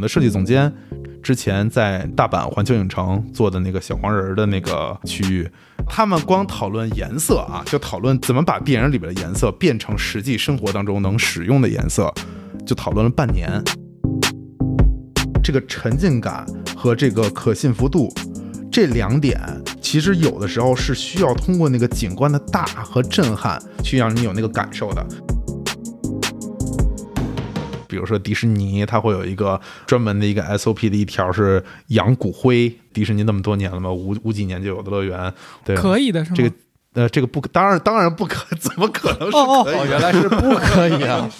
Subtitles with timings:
[0.00, 0.72] 们的设计总监
[1.22, 5.46] 之前在大阪环球影城做的那个小黄人的那个区域，
[5.86, 12.10] 他们光讨论颜色啊，就讨论怎么把电影里边的颜色变成实际生活当中能使用的颜色，
[12.64, 13.62] 就讨论了半年。
[15.42, 18.10] 这个沉浸感和这个可信服度
[18.72, 19.38] 这两点，
[19.82, 25.06] 其实有的时候是需要通过那个景观的大和震撼，去让你有那个感受的。
[27.90, 32.72] 比如说迪士尼，它会有一个专门的一个 SOP 的一条是养骨灰。
[32.92, 35.32] 迪士尼那么多年了嘛，五五几年就有的乐园，
[35.64, 36.36] 对，可以的是吗？
[36.36, 36.52] 这个
[36.94, 39.42] 呃，这个不，当然当然不可，怎么可能是可以？
[39.42, 41.28] 哦，原来是不可以啊！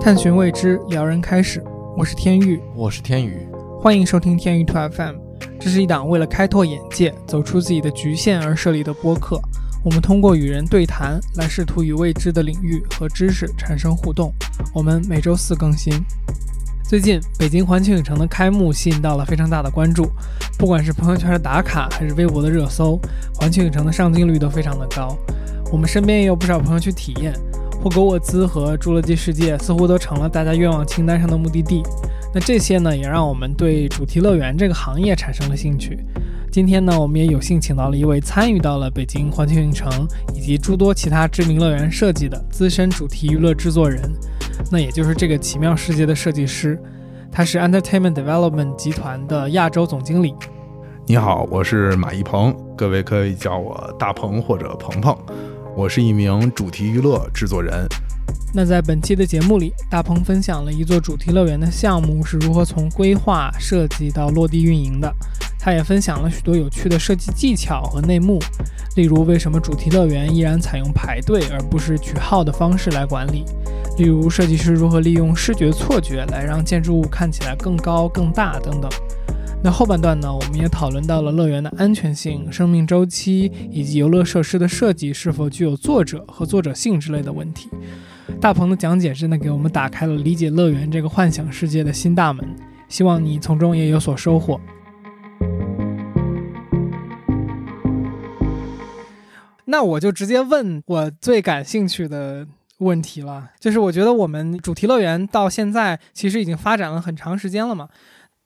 [0.00, 1.62] 探寻未知，撩人开始。
[1.96, 3.46] 我是天宇，我是天宇，
[3.80, 5.16] 欢迎收听天宇 Two FM。
[5.58, 9.38] 这是一档为了开拓眼界、走出自己的局限而设立的播客。
[9.82, 14.30] 我们通过与人对谈来试图与未知的领域和知识产生互动。
[14.74, 15.94] 我们每周四更新。
[16.84, 20.10] 最近，北京环球影城的开幕吸引到了非常大的关注，
[20.58, 23.00] 不管是朋友圈的打卡，还是微博的热搜，
[23.34, 25.16] 环球影城的上镜率都非常的高。
[25.72, 27.32] 我们身边也有不少朋友去体验。
[27.82, 31.82] 霍格沃兹和侏罗纪世界似乎都成了大家愿望清单上的目的地。
[32.34, 35.98] 那这些呢，也让我们对主题乐园这个行业产生了兴趣。
[36.52, 39.88] 今天呢，我们也有幸请到了一位参与到了北京环球影城
[40.34, 44.02] 以及诸多其他知名乐园设计的资深主题娱乐制作人，
[44.68, 46.76] 那也就是这个奇妙世界的设计师。
[47.30, 50.34] 他是 Entertainment Development 集团的亚洲总经理。
[51.06, 55.16] 你好，我是马一鹏，各位可以叫我大鹏或者鹏鹏。
[55.76, 57.86] 我是一名主题娱乐制作人。
[58.52, 65.14] 那在本期的节目里，大鹏分享了一座主题乐园的项目是如何从规划设计到落地运营的。
[65.62, 68.38] 他也分享了许多有趣的设计技巧和内幕，
[68.96, 73.44] 例如为什么主题乐园依然采用排队而不是取号的方式来管理；
[73.98, 78.90] 例如设计师如何利用视觉错觉来让建筑物看起来更高更大等等。
[79.62, 87.68] 那后半段呢，我们也讨论到了乐园的安全性、生命周期以及游乐设施的设计是否具有作者和作者性之类的问题。
[88.40, 92.56] 大鹏的讲解真的给我们打开了理解乐园这个幻想世界的新大门，
[92.88, 94.58] 希望你从中也有所收获。
[99.66, 102.46] 那我就直接问我最感兴趣的
[102.78, 107.88] 问题了，就是我觉得我们主题乐园到现在其实已经发展了很长时间了嘛。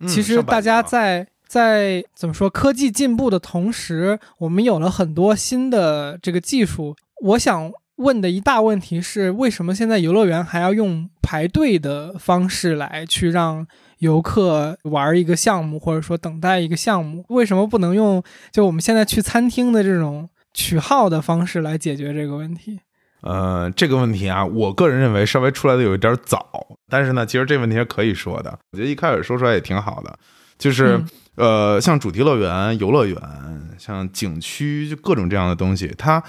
[0.06, 6.94] 其实大家在在怎么说科技进步的同时，我们有了很多新的这个技术。
[7.22, 13.66] 我想问的一大问题是，为什么现在游乐园还要用排队的方式来去让
[13.98, 17.24] 游客玩一个项目，或者说等待一个项目？
[17.28, 22.80] 为什么不能用就我们现在去餐厅的这种取号的方式来解决这个问题？
[23.22, 26.46] 呃，这个问题啊，我个人认为稍微出来的有一点早，
[26.90, 28.58] 但是呢，其实这问题是可以说的。
[28.72, 30.18] 我觉得一开始说出来也挺好的，
[30.58, 31.02] 就是
[31.36, 33.18] 呃，像主题乐园、游乐园、
[33.78, 36.22] 像景区，就各种这样的东西，它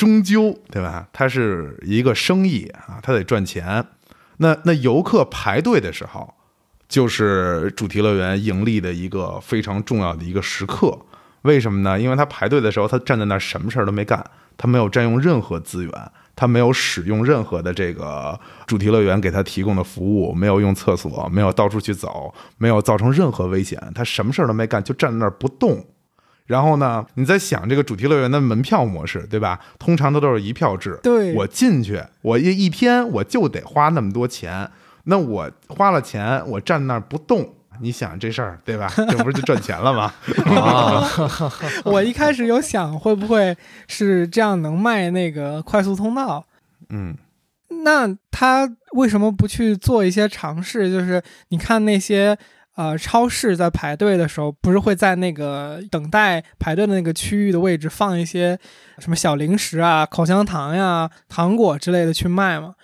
[0.00, 1.06] 终究对吧？
[1.12, 3.84] 它是一个生意啊，它得赚钱。
[4.38, 6.32] 那那游客排队的时候，
[6.88, 10.98] 就是主题乐园盈利的一个非常重要的一个时刻。
[11.42, 12.00] 为什么呢？
[12.00, 14.24] 因为他排队的时候，他站在那儿什么事儿都没干，
[14.56, 15.92] 他没有占用任何资源。
[16.36, 25.84] 他没有使用任何的这个主题乐园给他提供的服务，没有用厕所，没有到处去走，没有造成任何危险，他什么事儿都没干，就站在那儿不动。
[26.50, 29.60] 然后呢，你在想这个主题乐园的门票模式，对吧？
[29.78, 30.98] 通常它都是一票制。
[31.00, 34.68] 对，我进去，我一一天我就得花那么多钱，
[35.04, 37.54] 那我花了钱，我站那儿不动。
[37.80, 38.92] 你想这事儿对吧？
[39.08, 40.12] 这不是就赚钱了吗？
[40.56, 41.08] 啊，
[41.86, 43.56] 我一开始有想会不会
[43.86, 46.44] 是这样能卖那个快速通道？
[46.88, 47.16] 嗯，
[47.84, 50.90] 那他为什么不去做一些尝试？
[50.90, 52.36] 就是你看那些
[52.76, 58.58] 呃超市在排队的时候，不是会在那个等待排队的那个区域的位置放一些
[58.98, 62.74] 什么小零食啊、口香糖呀、糖果之类的去卖吗？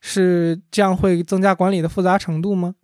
[0.00, 2.74] 是这样会增加管理的复杂程度吗？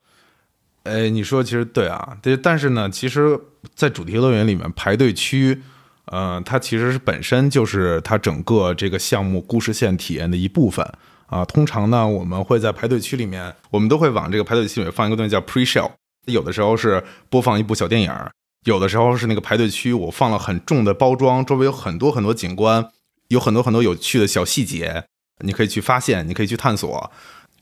[0.84, 3.38] 哎，你说其实对啊，对，但是呢，其实，
[3.74, 5.60] 在主题乐园里面排队区，
[6.06, 10.90] 呃，它其实是本身就是它整个这个项目故事线体验的一部分
[11.26, 11.44] 啊。
[11.44, 15.90] 通常呢，我们会在排队区里面，我们都会往这个排队区里面放一个东西叫 pre show，
[16.30, 18.12] 有的时候是播放一部小电影，
[18.64, 22.90] 有的时候是那个排队区我放了很重的包装，周围有很多很多景观，
[23.28, 25.04] 有很多很多有趣的小细节，
[25.44, 27.10] 你可以去发现，你可以去探索。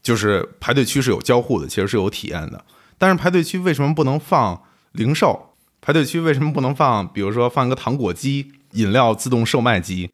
[0.01, 2.65] 就是排队区是有交互的，其实是有体验的。
[2.97, 4.63] 但是排队区为什么不能放
[4.93, 5.55] 零售？
[5.81, 10.11] 排队区为什么不能放，比如说放一个糖果机、饮料自动售卖机？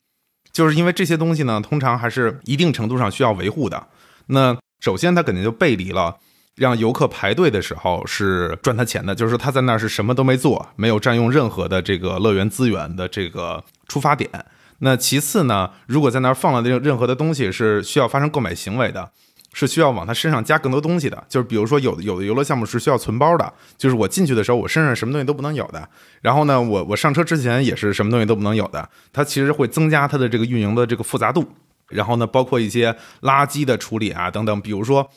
[0.52, 3.88] 就是因为这些东西呢，通常还是一定程度上需要维护的。
[4.26, 6.18] 那首先它肯定就背离了
[6.56, 14.30] 让游客排队的时候是赚他钱的，就是他在那儿是什么都没做，没有占用任何的这个乐园资源的这个出发点。
[14.78, 19.10] 那其次呢，如果在那儿放了任任何的东西是需要发生购买行为的，
[19.52, 21.24] 是需要往他身上加更多东西的。
[21.28, 25.88] 就是比如说有的有的游乐项目是需要存包的，就是我进去的时候我身上什么东西都不能有的。
[26.20, 28.88] 然后呢，我我上车之前也是什么东西都不能有的。
[29.12, 31.48] 它其实会增加它的这个运营的这个复杂度。
[31.88, 35.08] 然后呢，包括一些垃圾的处理啊等等，比如说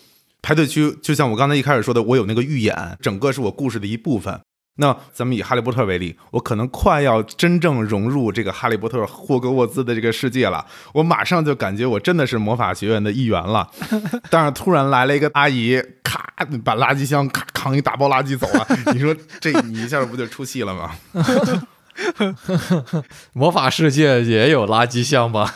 [0.42, 4.40] 排队区，就像我刚才一开始说的，我有那个预演，整个是我故事的一部分。
[4.80, 10.64] 那咱们以哈利波特为例，我可能快要真正融入这个哈利波特霍格沃兹的这个世界了，
[10.94, 13.68] 我马上就感觉我真的是魔法学院的一员了。
[14.30, 16.24] 但是突然来了一个阿姨，咔
[16.64, 20.92] 把垃圾箱咔扛一大包垃圾走了，你说 这你一下不就出戏了吗？
[23.34, 25.56] 魔法世界也有垃圾箱吧？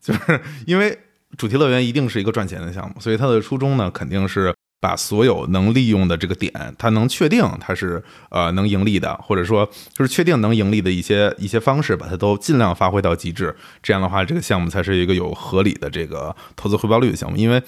[0.00, 0.98] 就是因为
[1.36, 13.56] 主题乐园一定是一个赚钱的项目，所以它的初衷呢，肯定是把所有能利用的这个点，它能确定它是呃能盈利的，或者说就是确定能盈利的一些一些方式，把它都尽量发挥到极致。
[13.82, 17.36] 这样的话，这个项目才是一个有合理的这个投资回报率的项目。
[17.36, 17.62] 因为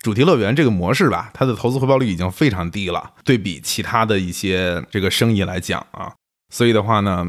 [0.00, 6.12] 主题乐园这个模式吧，它的投资回报率已经非常低了，对比其他的一些这个生意来讲啊，
[6.50, 7.26] 所以的话呢。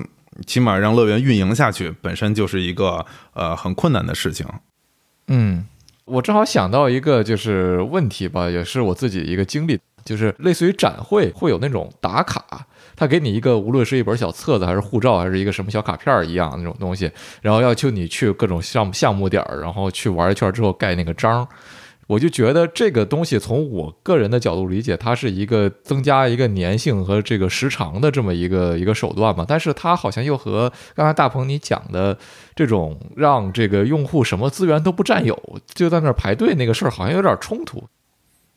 [0.47, 4.47] 起码让乐园运营下去，本身就是一个呃很困难的事情。
[5.27, 5.67] 嗯，
[6.05, 12.43] 我正好想到一个就是问题吧，也是我自己一个经历，就是类似于展会会有那种打卡，
[12.95, 17.11] 他给你一个无论是一本小册子，还是护照，还是一个什么小卡片一样那种东西，
[17.41, 21.47] 然后要求你去各种项目项目点儿，然后去玩一圈之后盖那个章。
[22.11, 29.45] 我就觉得这个东西从我个人的角度理解，它是一个增加一个粘性和这个时长的这么一个一个手段嘛。
[29.47, 32.17] 但是它好像又和刚才大鹏你讲的
[32.53, 35.41] 这种让这个用户什么资源都不占有，
[35.73, 37.81] 就在那儿排队那个事儿，好像有点冲突。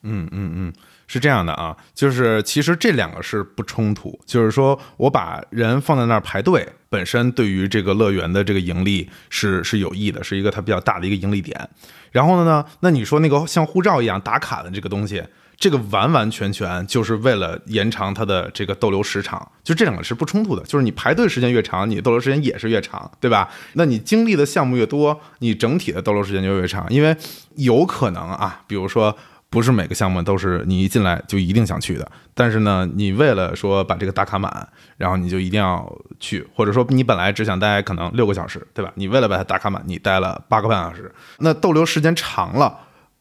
[0.03, 0.73] 嗯嗯嗯，
[1.07, 11.69] 是这样的啊，就是其实这两个是不冲突，就是说我把人放在那儿排队，本身对于这个乐园的这个盈利是是有益的，是一个它比较大的一个盈利点。
[12.11, 12.65] 然后呢？
[12.81, 15.23] 那你说那个像护照一样打卡的这个东西，
[15.57, 20.63] 这个完完全全就是为了延长它的这个逗留时长，就这两个是不冲突的。
[20.63, 23.51] 就是你排队时间越长，你逗留时间也是越长，对吧？
[23.73, 27.17] 那你经历的项目越多，你整体的逗留时间就越长，因为
[27.57, 29.15] 有可能啊，比如说。
[29.55, 38.91] 不是每个项目都是你一进来就一定想去的，但是呢，你为了说把这个打卡满，然后你就一定要去，或者说你本来只想待可能六个小时，对吧？
[38.97, 42.77] 你为了把它打卡满，你待了八个半小时，那逗留时间长了，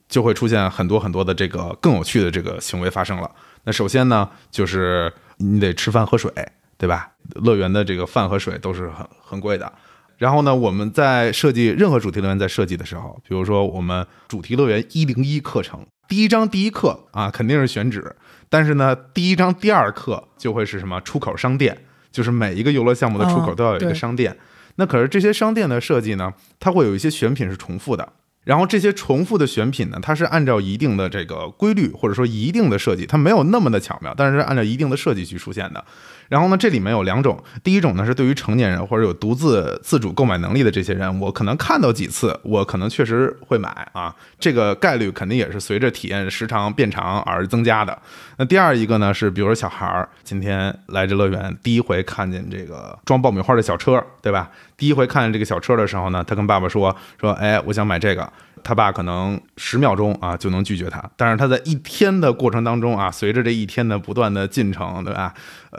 [0.09, 3.29] 就会出现很多很多的这个更有趣的这个行为发生了。
[3.65, 6.31] 那首先呢，就是你得吃饭喝水，
[6.79, 7.11] 对吧？
[7.35, 9.71] 乐园的这个饭和水都是很很贵的。
[10.17, 15.85] 然后呢，我们在设计任何主题乐园在设计的时候，比如说我们主题乐园一零一课程。
[16.07, 18.15] 第一章第一课啊，肯定是选址，
[18.49, 24.37] 但是呢，第一章第二课就会是什么出口商店，就是每一个游乐项目的出口都要有一个商店。
[24.75, 28.13] 那可是这些商店的设计呢，它会有一些选品是重复的，
[28.43, 35.83] 然后这些重复的选品呢，它是按照一定的这个规律或者说一定的设计，它没有那么的巧妙，但是按照一定的设计去出现的。
[36.29, 47.97] 然后呢，这里面有两种，第一种呢是对于成年人或者有独自自主购买能力的这些人，我可能看到几次，我可能确实会买啊，这个概率肯定也是随着体验时长变长而增加的。
[48.37, 54.49] 那第二一个呢是，比如说小孩儿今天来这乐园，第一回看见这个装爆米花的小车，对吧？
[54.75, 58.31] 第一回看见这个小车的时候呢，他跟爸爸说说，哎，我想买这个。
[58.63, 65.33] 他爸可能十秒钟啊就能拒绝他，但是他在一天的过程当中啊，随着这一天的不断的进程，对吧？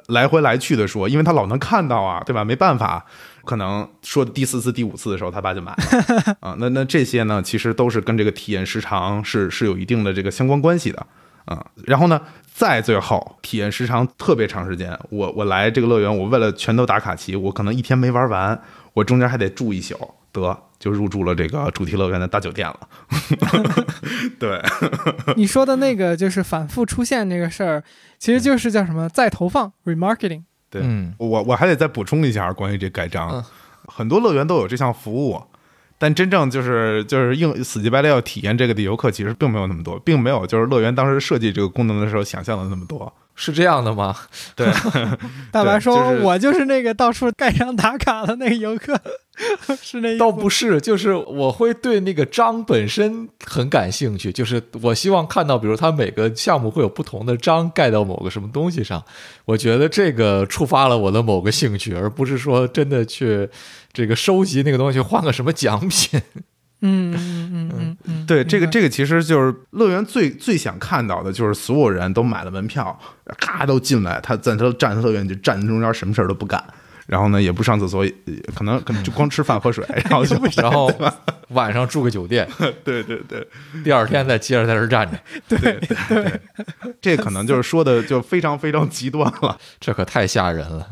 [0.09, 2.45] 来回来去的说，因为他老能看到啊，对吧？
[2.45, 3.05] 没办法，
[3.45, 6.57] 可能说第四次、第五次的时候，他爸就买了 啊。
[6.59, 11.07] 那那这些呢，其实都是跟这个体验时长是是有一定的这个相关关系的
[11.45, 11.65] 啊。
[11.85, 12.21] 然后呢，
[12.53, 18.61] 再最后体验时长特别长时间，我我来这个乐园，我为了全都打卡齐，我可能一天没玩完，
[18.93, 19.97] 我中间还得住一宿，
[20.43, 20.59] 得。
[20.77, 22.79] 就入住了这个主题乐园的大酒店了。
[24.39, 24.61] 对，
[25.35, 27.83] 你说的那个就是反复出现这个事儿，
[28.19, 30.43] 其实就是叫什么再投放 （remarketing）。
[30.69, 30.83] 对，
[31.17, 33.43] 我我还得再补充一下关于这盖章，
[33.87, 35.43] 很多乐园都有这项服务，
[35.97, 43.11] 但真正就是就是硬死乞白赖要体验这个的游客其实并没有那么多，并没有就是乐园当时设计这个功能的时候想象的那么多。
[43.37, 44.15] 是这样的吗？
[44.55, 44.71] 对，
[45.51, 49.01] 大白说：“我就是那个到处盖章打卡的那个游客。”
[49.83, 59.05] 是那倒不是，就是我会对那个章本身很感兴趣，就是我希望看到，比如他每个项目会有不同的章盖到某个什么东西上，
[59.45, 63.49] 我觉得这个触发了我的某个兴趣，而不是说真的去
[63.93, 66.21] 这个收集那个东西换个什么奖品。
[66.87, 72.99] 嗯嗯嗯嗯嗯，对，这个这个其实就是乐园最最想看到的，就是所有人都买了门票，
[73.39, 76.63] 咔都进来，他在他站乐园就站中间，什么事儿都不干，
[77.07, 78.13] 然后呢也不上厕所，也
[78.55, 80.91] 可能可能就光吃饭喝水， 然后就然后
[81.49, 82.49] 晚上住个酒店，
[82.85, 83.47] 对对对。
[83.83, 85.19] 第二天再接着在这儿站着，
[85.49, 86.41] 对对对，
[87.01, 89.59] 这可能就是说的就非常非常极端了。
[89.79, 90.89] 这可太吓人了。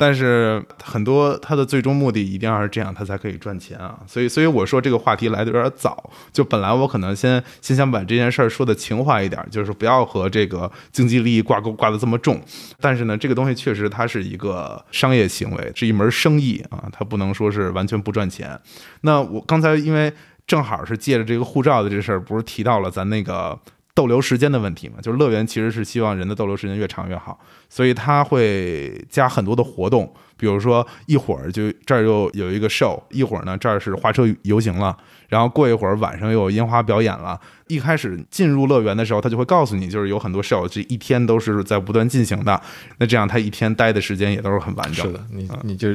[0.00, 3.98] 但是很多他的最终目的一定要是这样，他才可以赚钱啊。
[4.06, 6.08] 所以，所以我说这个话题来的有点早。
[6.32, 12.40] 就本来我可能先先想把这件事儿说的情怀一点，就是不要和这个经济利益挂钩挂的这么重。
[12.80, 18.56] 但是呢，这个东西确实它是一个商业行为，是一门生意啊，它不能说是完全不赚钱。
[19.00, 20.12] 那我刚才因为
[20.46, 23.58] 正好是借着这个护照的这事儿，不是提到了咱那个。
[23.98, 27.36] 逗留时间的问题嘛，就是乐园其实是希望人的逗留时间越长越好，
[27.68, 34.96] 所以他会加很多的活动，比如说一会儿就这儿又有一个 show，一会儿呢这儿是花车游行了，
[35.28, 37.40] 然后过一会儿晚上又有烟花表演了。
[37.66, 42.62] 一开始进入乐园的时候，他就会告诉你，就是有很多 show，这一天都是在不断进行的。
[42.98, 45.88] 那这样他一天待的时间也都是很完整是的，你你就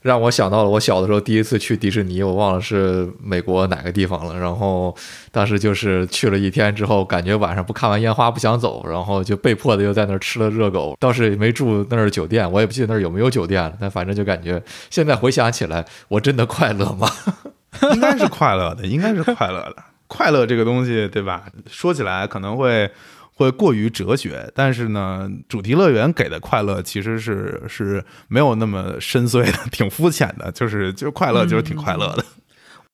[0.00, 4.38] 让我想到了我小的时候第一次去迪士尼，我忘了是美国哪个地方了。
[4.38, 4.94] 然后
[5.32, 10.96] 当时就是去了一天之后，感觉晚上不看完烟花不想走，然后就被迫的又在那儿吃了热狗。
[11.00, 13.72] 倒是没住那儿酒店，我也不记得那儿有没有酒店了。
[13.80, 17.10] 但反正就感觉现在回想起来，我真的快乐吗？
[17.94, 19.76] 应该是快乐的，应该是快乐的。
[20.06, 21.44] 快乐这个东西，对吧？
[21.66, 22.90] 说起来可能会
[23.38, 32.24] 会过于哲学，但是呢，主题乐园给的快乐其实是是没有那么深邃的， 挺肤浅的，就是就快乐就是挺快乐的。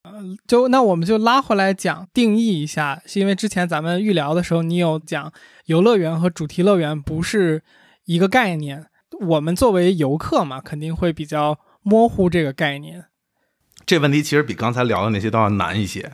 [0.03, 5.33] 嗯就那我们就拉回来讲定义一下，是因为之前咱们预聊的时候，你有讲
[5.65, 7.63] 游乐园和主题乐园不是
[8.05, 8.85] 一个概念，
[9.21, 13.05] 我们作为游客嘛，肯定会比较模糊这个概念。
[13.83, 16.11] 这问题其实比刚才聊的那些都要难一些，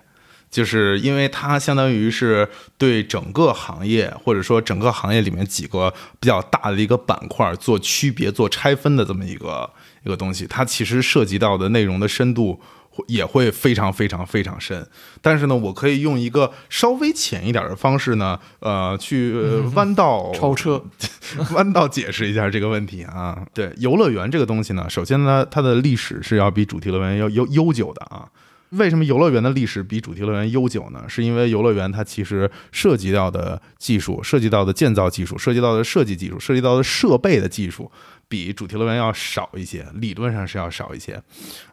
[0.51, 9.67] 就是因为它相当于是对整个行业或者说整个行业里面几个比较大的一个板块做区别、做拆分的这么一个
[10.03, 12.59] 一个东西，它其实涉及到的内容的深度
[13.07, 14.85] 也会非常非常非常深。
[15.21, 20.83] 但是呢，我可以用一个稍微浅一点的方式呢，呃，去呃弯道超车，
[21.55, 23.41] 弯道解释一下这个问题啊。
[23.53, 28.27] 对，游乐园这个东西呢，首先呢，它的历史是要比主题乐园要悠悠久的啊。
[28.71, 31.03] 为什么游乐园的历史比主题乐园悠久呢？
[31.07, 37.91] 是因为游乐园它其实涉及到的技术、涉及到的建造技术、涉及到的设计技术、涉及到的设备的技术，
[38.29, 41.21] 比主题乐园要少一些，理论上是要少一些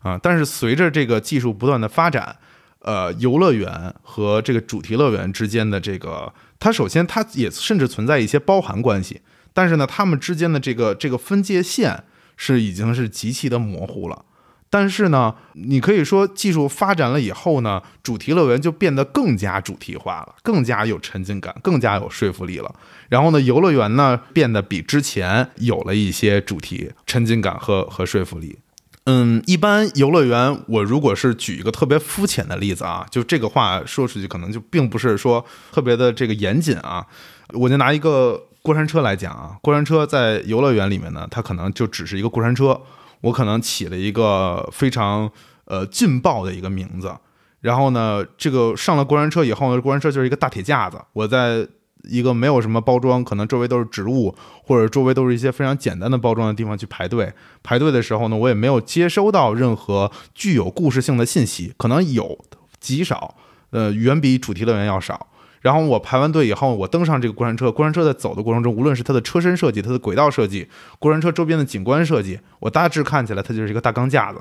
[0.01, 0.19] 啊。
[0.21, 2.37] 但是随着这个技术不断的发展，
[2.81, 9.21] 呃，游乐园和这个主题乐园之间的这个，它首先它也甚至存在一些包含关系，
[9.53, 12.03] 但是呢，它们之间的这个这个分界线
[12.37, 14.25] 是已经是极其的模糊了。
[14.71, 22.75] 但是呢，你可以说技术发展了以后呢，主题乐园就变得更加主题化了，更加有沉浸感，更加有说服力了。
[23.09, 28.59] 然后呢，游乐园呢变得比之前有了一些主题、沉浸感和和说服力。
[29.07, 37.07] 嗯，一般游乐园，我如果是举一个特别肤浅的例子啊，就这个话说出去可能就并不是说特别的这个严谨啊，
[37.55, 42.79] 我就拿一个过山车来讲啊，过山车在游乐园里面呢，它可能就只是一个过山车。
[43.23, 45.31] 我可能起了一个非常
[45.65, 47.15] 呃劲爆的一个名字，
[47.61, 51.67] 然后呢，这个上了过山车以后呢，过山车就是一个大铁架子，我在
[52.05, 57.33] 一个没有什么包装，可能周围都是植物，或者周围都是一些非常简单的包装的地方去排队。
[57.63, 62.39] 排队的时候呢，我也没有接收到任何具有故事性的信息，可能有
[62.79, 63.35] 极少，
[63.71, 65.28] 呃，远比主题乐园要少。
[65.61, 67.71] 然后我排完队以后，我登上这个过山车。
[67.73, 74.41] 过山车在走的过程中，无论是它的车身设计、它的轨道设计、过山车周边的景观设计，我大致看起来它就是一个大钢架子。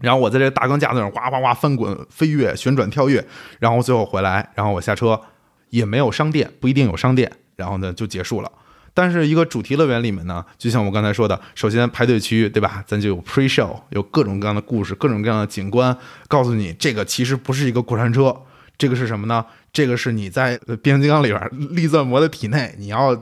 [0.00, 3.24] 然后我在这个大钢架子上哗哗哗翻滚、飞跃、旋转、跳跃，
[3.58, 5.20] 然后最后回来，然后我下车，
[5.68, 8.50] 也没有商店，不一定有商店，然后呢就结束了。
[8.92, 12.82] 但是一个主题乐园里面呢，就像我刚才说的，首先排队区域，对吧？
[12.86, 18.34] 咱就有 pre show，有各种各样的故事，各种各样的景观，告诉你这个其实不是一个过山车，
[18.76, 19.44] 这个是什么呢？
[19.72, 23.16] 这个是你在变形金刚里边利钻魔的体内，你要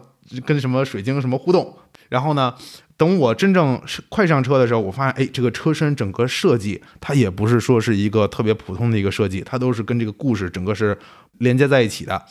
[0.45, 1.77] 跟什么水晶什么互动。
[2.09, 2.55] 然后呢，
[2.97, 3.79] 等我真正
[4.09, 10.97] 快上车的时候，我发现，哎，这个车身整个设计，它也不是说是一个特别普通的一个设计，它都是跟这个故事整个是
[11.37, 12.25] 连接在一起的。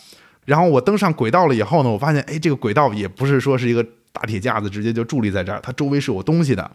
[0.45, 6.71] 然后我登上轨道了以后呢，我发现，哎，这个轨道也不是说是一个大铁架子直接就伫立在这儿，它周围是有东西的。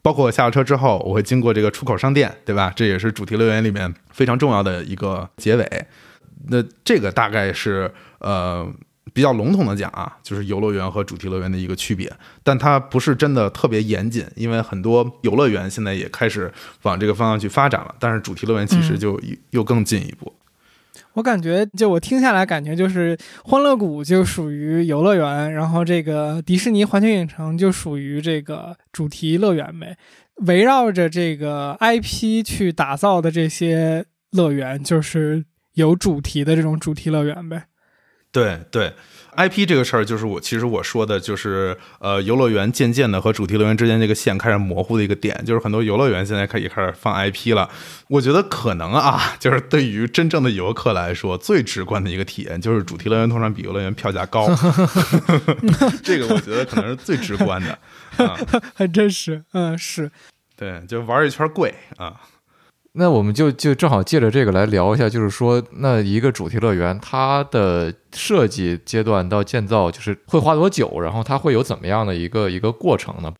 [0.00, 2.72] 包括我下了车之后，我会经过这个出口商店，对吧？
[2.74, 5.86] 这也是主题乐园里面非常重要的一个结尾。
[6.48, 8.66] 那这个大概是呃
[9.12, 12.10] 比较笼统的讲啊，就是游乐园和主题乐园的一个区别，
[12.42, 20.32] 但它不是真的特别严谨，因为很多游乐园现在也开始往这个方向去发展了，但是主题乐园其实就又更进一步。
[21.14, 29.96] 我感觉，就我听下来，感觉就是欢乐谷就属于游乐园，然后这个迪士尼环球影城就属于这个主题乐园呗。
[30.46, 35.42] 围绕着这个 IP 去打造的这些乐园，就是
[35.76, 37.68] 有主题的这种主题乐园呗。
[38.32, 38.92] 对对
[39.38, 47.70] ，IP 这个事儿就是我其实我说的就是呃游乐园渐渐的和主题乐园之间这个线开始模糊的一个点，就是很多游乐园现在可以开始放 IP 了。
[48.08, 54.48] 我觉得可能啊，就是对于真正的游客来说，最直观的一个体验就是主题乐园通常比游乐园票价高，
[56.04, 57.78] 这个我觉得可能是最直观的，
[58.74, 60.10] 还真是，嗯，是
[60.54, 62.20] 对，就玩一圈贵啊。
[62.98, 70.98] 那我们就就正好借着这个来聊一下，就是说，那一个主题乐园它的设计阶段到建造，就是会花多久？
[71.00, 73.30] 然后它会有怎么样的一个一个过程呢？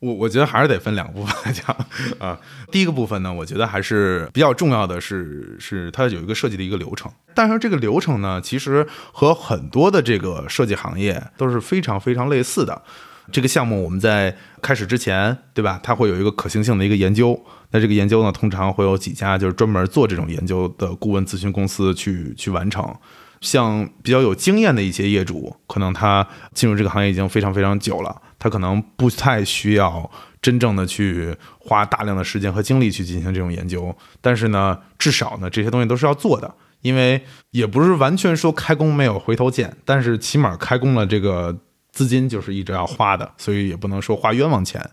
[0.00, 1.74] 我我觉得还是得分两个部分来讲
[2.18, 2.38] 啊。
[2.70, 7.10] 第一个部分呢，我觉得还是比较重要的是，是它有一个设计的一个流程。
[7.34, 12.82] 但是这个流程呢，其实和很多的这个设计行业都是非常非常类似的。
[13.30, 15.80] 这个项目我们在开始之前，对吧？
[15.82, 17.42] 它会有一个可行性的一个研究。
[17.72, 22.94] 那这个研究呢，通常会有几家就是专门做这种研究的顾问咨询公司去去完成。
[23.40, 26.24] 像比较有经验的一些业主，可能他
[26.54, 30.08] 进入这个行业已经非常非常久了，他可能不太需要
[30.40, 33.92] 真正的去花大量的时间和精力去进行这种研究。
[34.20, 41.58] 但是呢，至少呢，这些东西都是要做的，因为也不是完全说开工没有回头箭，但是起码开工了，这个
[41.90, 44.88] 资金就是一直要花的，所以也不能说花冤枉钱。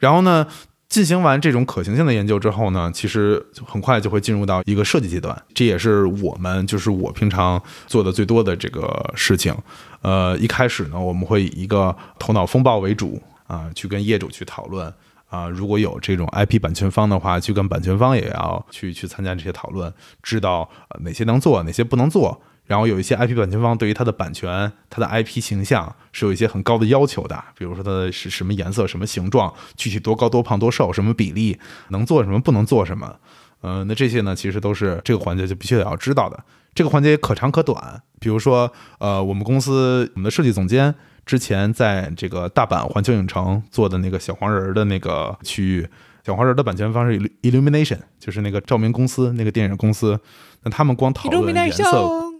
[0.00, 0.44] 然后呢？
[0.88, 9.54] 进行完这种可行性的研究之后呢，其实很快就会进入到一个设计阶段，这也是我们就是我平常做的最多的这个事情。
[10.02, 14.92] 呃，一开始呢，我们会以一个头脑风暴为主啊，去跟业主去讨论
[15.28, 20.68] 啊，如果有这种 IP 版权方的话，去跟版权方也要去去参加这些讨论，知道
[21.00, 22.40] 哪些能做，哪些不能做。
[22.66, 31.58] 然后有一些 IP 版权方对于它的版权、它的 IP 形象是有一些很高的要求的，比如说它是什么颜色、什么形状、具体多高、多胖、多瘦、什么比例，
[31.90, 33.16] 能做什么、不能做什么。
[33.62, 36.42] 嗯，那这些呢，其实都是这个环节就必须得要知道的。
[36.74, 38.02] 这个环节可长可短。
[38.20, 40.94] 比如说，呃，我们公司我们的设计总监
[41.26, 45.88] 之前在这个大阪环球影城做的那个小黄人的那个区域，
[46.24, 50.18] 小黄人的版权方是 Illumination，就是那个照明公司，那个电影公司。
[50.62, 52.32] 那他们光讨论颜色。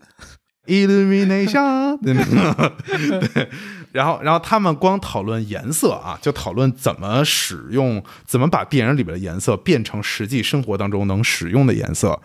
[0.66, 3.48] Illumination， 对，
[3.92, 12.20] 然后，然后他们光讨论颜色啊，就讨论怎么使用，怎么把电影里边的颜色变成实际生活当中能使用的颜色，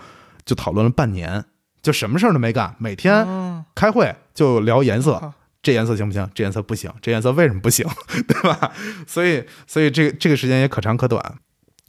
[0.45, 1.43] 就讨论了半年，
[1.81, 3.27] 就什么事儿都没干，每天
[3.75, 6.29] 开会就聊颜色，这颜色行不行？
[6.33, 7.85] 这颜色不行，这颜色为什么不行？
[8.27, 8.71] 对吧？
[9.05, 11.21] 所以，所以这个这个时间也可长可短。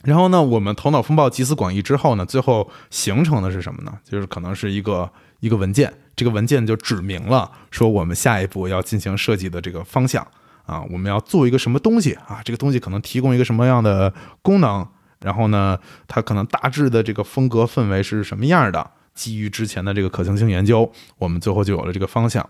[0.03, 3.93] 然后呢，我们头脑风暴集思广益之后呢，最后形成的是什么呢？
[4.03, 5.93] 就是可能是一个一个文件。
[6.17, 10.27] 这个文件就指明了说我们下一步要进行设计的这个方向
[10.67, 12.43] 啊，我们要做一个什么东西啊？
[12.45, 14.87] 这个东西可能提供一个什么样的功能？
[15.21, 18.91] 然后呢，它可能大致的这个风格氛围是什么样的？
[19.15, 22.47] 基于之前的这个可行性研究，我们最后就有了这个方向。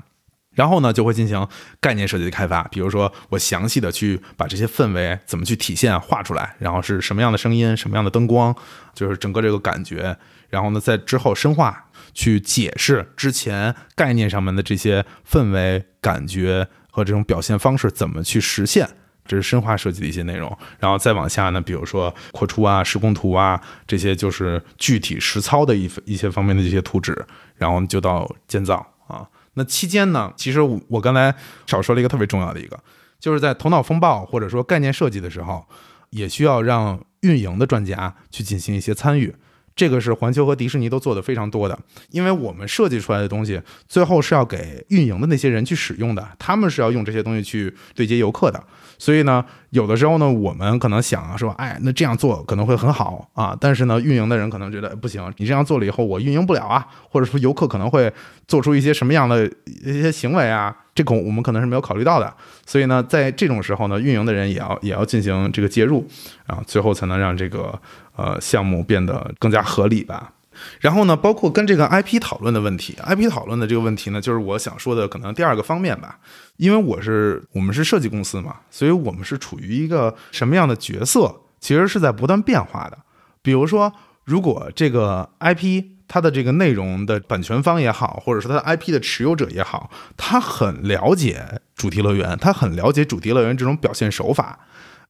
[0.52, 1.46] 然后呢，就会进行
[1.80, 8.52] 概念设计的开发，比如说我详细的去把这些氛围怎么去体现画出来，然后是什么样的声音、什么样的灯光，
[8.94, 10.16] 就是整个这个感觉。
[10.48, 11.86] 然后呢，在之后深化。
[12.12, 18.88] 去解释之前概念上面的这些氛围感觉和这种表现方式怎么去实现，
[19.24, 20.56] 这是深化设计的一些内容。
[20.78, 27.26] 然后再往下呢，比如说扩出啊、施工图啊这些，就是具体实操的一一些方面的这些图纸。
[27.56, 29.28] 然后就到建造啊。
[29.54, 31.34] 那期间呢，其实我刚才
[31.66, 32.80] 少说了一个特别重要的一个，
[33.18, 35.66] 就是在头脑风暴或者说概念设计的时候，
[36.08, 39.34] 也需要让运营的专家去进行一些参与。
[39.80, 41.78] 这个是环球和迪士尼都做的非常多的，
[42.10, 48.62] 因为我们设计出来的东西，最后是要给运营的那些人去使用的，他们是要用这些东西去对接游客的，
[48.98, 49.42] 所以呢。
[49.70, 53.56] 有的时候呢，我们可能想啊，说，哎，那这样做可能会很好啊。
[53.60, 58.12] 但是呢，运营的人可能觉得不行，你这样做了以后，我运营不了啊，或者说游客可能会
[58.48, 59.48] 做出一些什么样的
[59.84, 62.34] 一些行为啊，这个我们可能是没有考虑到的。
[62.66, 66.04] 所以呢，在这种时候呢，运营的人也要也要进行这个介入
[66.48, 67.80] 啊，最后才能让这个
[68.20, 70.32] 呃项目变得更加合理吧。
[70.80, 76.18] 然后呢，包括跟这个 IP 讨论的问题，IP 讨论的这个问题呢，就是我想说的可能第二个方面吧。
[76.58, 82.98] 因为我是我们是设计公司嘛，所以我们是处于一个什么样的角色，其实是在不断变化的。
[83.40, 83.90] 比如说，
[84.24, 94.58] 如果这个 IP 它的这个内容的版权方也好，或者说它的 IP 的持有者也好，他很了解主题乐园，他很了解主题乐园这种表现手法，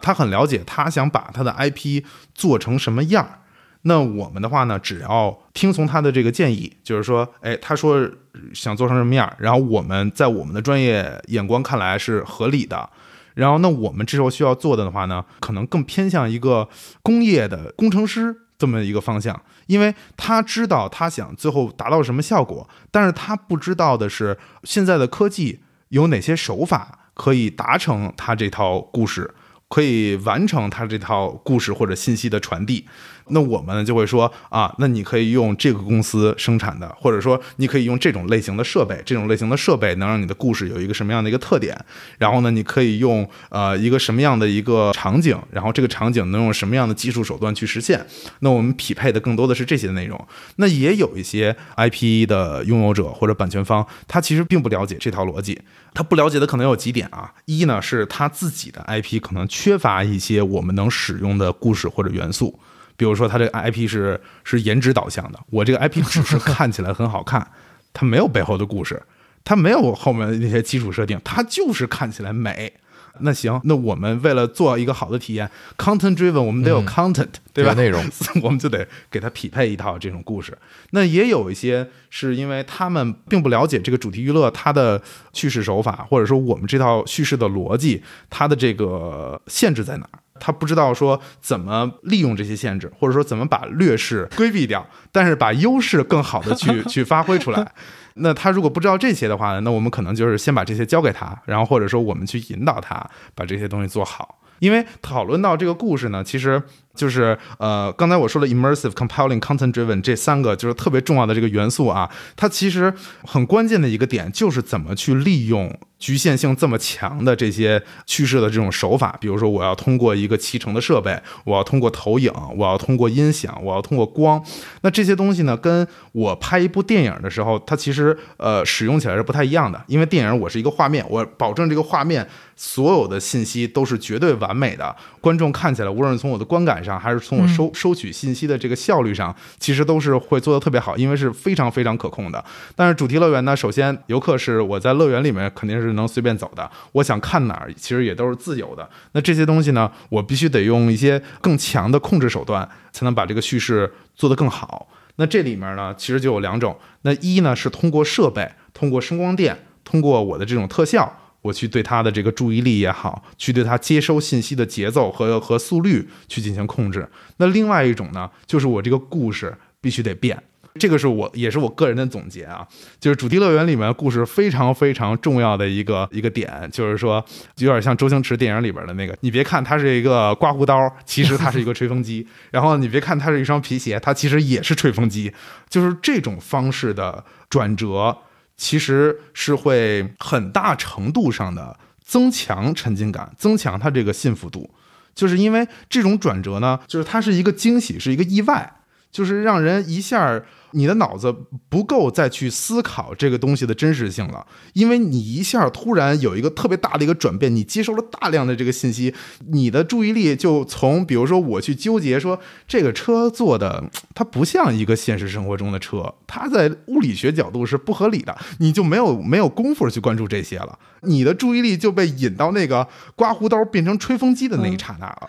[0.00, 3.38] 他很了解他想把他的 IP 做成什么样儿。
[3.82, 8.06] 那我们的话呢，只要听从他的这个建议，就是说，哎，他说
[8.52, 12.90] 想做成什么样儿，然后我们在我们的专业眼光看来是合理的。
[13.34, 16.68] 然后，那我们这时候需要做的的话呢，可能更偏向一个
[17.02, 29.32] 工业的工程师这么一个方向，因为他知道他想最后达到什么效果，但是他不知道的是现在的科技有哪些手法可以达成他这套故事，
[29.70, 32.86] 可以完成他这套故事或者信息的传递。
[33.30, 41.78] 那我们就会说啊，那你可以用这个公司生产的，或者说你可以用这种类型的设备，这种类型的设备能让你的故事有一个什么样的一个特点？
[42.18, 45.38] 然后呢，你可以用呃一个什么样的一个场景？
[45.50, 48.04] 然后这个场景能用什么样的技术手段去实现？
[48.40, 50.26] 那我们匹配的更多的是这些内容。
[50.56, 55.60] 那也有一些 IP 的拥有者或者版权方，他其实并不了解这套逻辑。
[55.92, 62.58] 他不了解的可能有几点啊，一呢是他自己的 IP 可能缺乏一些我们能使用的故事或者元素。
[63.00, 67.50] 比如说，它这个 IP 是是颜值导向的，我这个 IP 只是 看起来很好看，
[67.94, 69.02] 它没有背后的故事，
[69.42, 72.74] 它没有后面那些基础设定，它就是看起来美。
[73.20, 77.72] 那行，那我们为了做一个好的体验，content driven，我们得有 content，对吧？
[77.72, 78.04] 内容，
[78.42, 80.56] 我们就得给它匹配一套这种故事。
[80.90, 85.00] 那也有一些是因为他们并不了解这个主题娱乐它的
[85.32, 90.19] 叙事手法，或者说我们这套叙事的逻辑，它的这个限制在哪儿？
[90.40, 97.72] 他不知道说怎么利用这些限制，或者说怎么把劣势规避掉，但是把优势更好的去 去发挥出来。
[98.14, 104.40] 那他如果不知道这些的话呢，那我们可能就是先把这些交给他，然后或者说我们去引导他把这些东西做好。
[104.58, 106.62] 因为讨论到这个故事呢，其实
[106.94, 115.78] 就是呃，刚才我说的 immersive、compelling、content driven 这三个就是特别重要的这个元素啊，它其实很关键的一个点就是怎么去利用。
[116.00, 124.42] 局限性这么强的这些趋势的这种手法，比如说我要通过一个集成的设备，我要通过投影，我要通过音响，我要通过光，
[124.80, 129.78] 那这些东西呢，跟我拍一部电影的时候，它其实呃使用起来是不太一样的。
[129.88, 132.26] 因为电影我是一个画面，我保证这个画面
[132.56, 142.42] 所有的信息都是绝对完美的，观众看起来无论是从我的观感上，还是从我收收取信息的这个效率上，其实都是会做的特别好，因为是非常非常可控的。
[142.74, 145.80] 但是主题乐园呢，首先游客是我在乐园里面肯定是。
[145.90, 148.88] 是能随便走的，我想看哪儿，其实也都是自由的。
[149.10, 154.86] 那这些东西呢，我必须得用一些更强的控制手段，才能把这个叙事做得更好。
[155.16, 156.78] 那这里面呢，其实就有两种。
[157.02, 167.08] 那一呢，是通过设备，通过声光电，通过我的这种特效，我去对他的这个注意力也好，去对他接收信息的节奏和和速率去进行控制。
[167.38, 170.42] 那另外一种呢，就是我这个故事必须得变。
[170.78, 172.64] 这个是我也是我个人的总结啊，
[173.00, 177.22] 就是主题乐园里面故事非常非常重要的一个一个点，就是说
[177.56, 185.32] 有点像周星驰电影里边的那个，你别看它是一个刮胡刀，其实它是一个吹风机； 然后你别看它是一双皮鞋，它其实也是吹风机。
[185.68, 188.16] 就是这种方式的转折，
[188.60, 194.68] 其实是会很大程度上的增强沉浸感，增强他这个信服度。
[195.14, 198.70] 就是因为这种转折呢，就是它是一个惊喜，是一个意外，
[199.10, 200.42] 就是让人一下。
[200.72, 201.34] 你的脑子
[201.68, 209.12] 不够再去思考这个东西的真实性了，因为你一下突然有一个特别大的一个转变，你接收了大量的这个信息，
[209.48, 213.82] 你的注意力就从比如说我去纠结说这个车做的
[214.14, 225.28] 它不像一个现实生活中的车，它在物理学角度是不合理的，你就没有没有功夫去关注这些了，你的注意力就被引到那个刮胡刀变成吹风机的那一刹那了。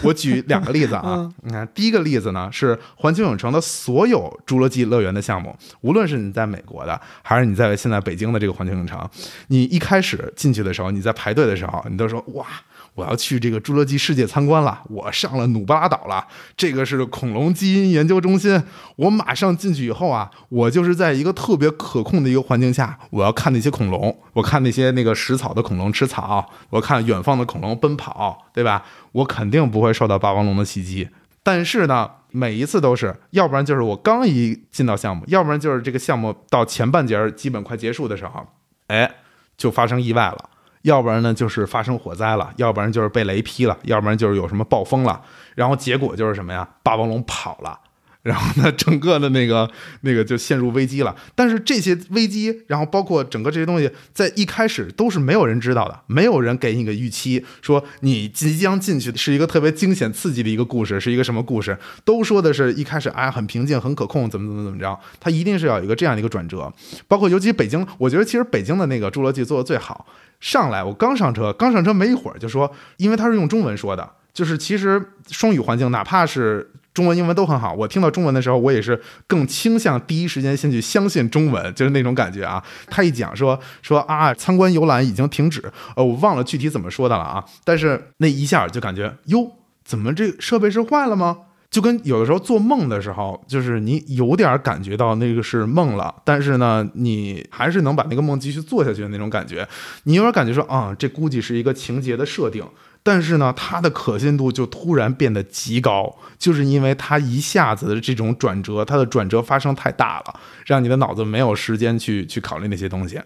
[0.04, 4.81] 我举两个例子啊，你看第一个例子呢是环球影城的所有侏罗纪。
[4.84, 9.08] 乐园的项目，无论是你在美国的，还是你在现在北京的这个环球影城，
[9.48, 12.46] 你一开始进去的时候，你在排队的时候，你都说哇，
[12.94, 18.62] 我要去这个侏罗纪世界参观了，我上了努布拉岛了，这个是恐龙基因研究中心，
[18.96, 28.84] 我马上进去以后啊，我就是在一个特别可控的一个环境下，我要看那些恐龙，我看那些那个食草的恐龙吃草，我看远方的恐龙奔跑，对吧？
[29.12, 31.08] 我肯定不会受到霸王龙的袭击。
[31.42, 38.46] 但是呢，每一次都是，要不然就是我刚一进到项目，要不然就是这个项目到前半截基本快结束的时候，
[38.88, 39.10] 哎，
[39.56, 40.48] 就发生意外了；
[40.82, 45.22] 要不然呢，就是发生火灾了；要不然就是被雷劈了；要不然就是有什么暴风了。
[45.54, 46.68] 然后结果就是什么呀？
[46.82, 47.78] 霸王龙跑了，
[48.22, 49.68] 然后呢， 整个的那个
[50.02, 51.14] 那个就陷入危机了。
[51.34, 61.76] 但是这些危机，然后包括整个这些东西，在一开始都是没有人知道的，没有人给你个预期，说你即将进去是一个特别惊险刺激的一个故事，是一个什么故事？
[62.04, 64.98] 都说的是一开始哎很平静、很可控，怎么怎么怎么着？
[65.18, 66.72] 它一定是要有一个这样的一个转折。
[67.08, 70.06] 包括尤其北京，我觉得其实北京的那个侏罗纪做的最好。
[70.38, 76.70] 上来我刚上车，刚上车没一会儿就说，因为他是用中文说的，就是其实双语环境，哪怕是。
[76.94, 77.72] 中文、英文都很好。
[77.72, 82.62] 我听到中文的时候，我也是更倾向第一时间先去相信中文，就是那种感觉啊。
[82.88, 85.62] 他一讲说说啊，参观游览已经停止，
[85.96, 87.44] 呃，我忘了具体怎么说的了啊。
[87.64, 89.52] 但是那一下就感觉哟，
[89.84, 91.38] 怎么这设备是坏了吗？
[91.70, 99.66] 就跟有的时候做梦的时候，就是你有点感觉到那个是梦了，但是呢，你还是能把那个梦继续做下去的那种感觉。
[100.02, 102.62] 你有点感觉说啊，这估计是一个情节的设定。
[103.04, 113.20] 但是呢，它的可信度就突然变得极高，就是因为它一下子的这种转折，它的转折发生太大了，让你的脑子没有时间去去考虑那些东西。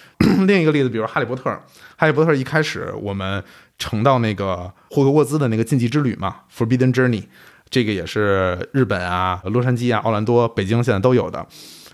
[0.46, 1.48] 另一个例子，比如《哈利波特》，
[1.96, 3.42] 《哈利波特》一开始我们
[3.78, 7.22] 乘到那个霍格沃兹的那个禁忌之旅嘛，《Forbidden Journey》，
[7.70, 11.46] 这个也是日本啊、洛杉矶啊、奥兰多、北京现在都有的。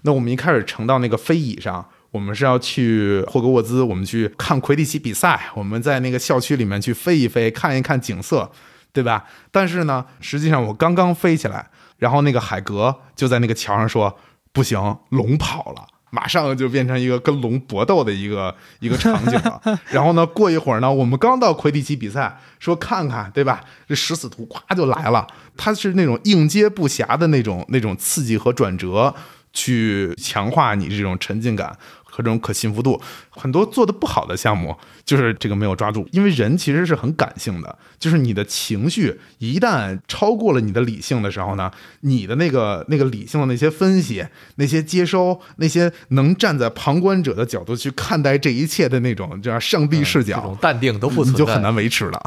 [0.03, 1.89] 那我们一开始乘到那个飞椅上。
[2.11, 8.51] 我们是要去霍格沃兹，我们去看魁地奇比赛，我们在那个校区里面去飞一飞，看一看景色，
[8.93, 9.25] 对吧？
[9.51, 14.19] 但是呢，实际上我刚刚飞起来，然后那个海格就在那个桥上说
[14.53, 19.61] ：“不行，龙跑了。”马上就变成一个跟龙搏斗的一个一个场景了。
[19.93, 23.61] 然后呢，过一会儿呢，我们刚到魁地奇比赛，说看看，对吧？
[23.87, 29.15] 这食死徒咵就来了，他是那种应接不暇的那种那种刺激和转折，
[29.59, 31.77] 去强化你这种沉浸感。
[32.11, 52.21] 和这种可信服度，很多做的不好的项目就是这个没有抓住，因为人其实是很感性的，就是你的情绪一旦超过了你的理性的时候呢，你的那个那个理性的那些分析、那些接收、那些能站在旁观者的角度去看待这一切的那种叫上帝视角、淡定都不你就很难维持了。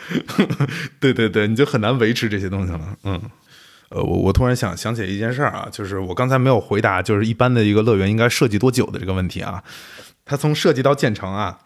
[0.98, 2.80] 对对对，你就很难维持这些东西了。
[3.04, 3.22] 嗯。
[3.94, 9.62] 呃，我我突然想想起一件事儿啊，就是我刚才没有回答，就是一般的一个乐园应该设计多久的这个问题啊。
[10.24, 11.56] 它从设计到建成啊，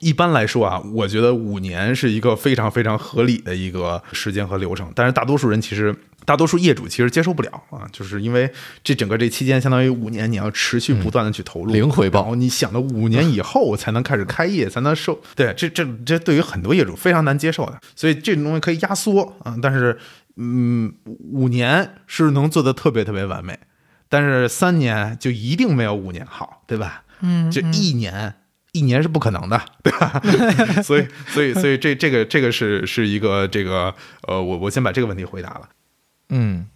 [0.00, 4.90] 一般来说啊，我觉得五年是一个非常非常合理的一个时间和流程。
[4.96, 5.94] 但是大多数人其实，
[6.24, 8.50] 大多数业主其实接受不了啊，就是因为
[8.82, 17.78] 这整个这期间相当于五年，你要持续不断的去投入零回报，你想到五年以后才能开始开业，才能收，对，这这这对于很多业主非常难接受的。
[17.94, 19.96] 所以这种东西可以压缩啊，但是。
[20.36, 23.58] 嗯，五年是能做的特别特别完美，
[24.08, 27.04] 但是三年就一定没有五年好，对吧？
[27.20, 28.34] 嗯，就一年，
[28.72, 30.20] 一年是不可能的，对吧？
[30.84, 33.94] 所以，所以，所以这这个这个是是一个这个
[34.28, 35.68] 呃，我我先把这个问题回答了，
[36.28, 36.66] 嗯。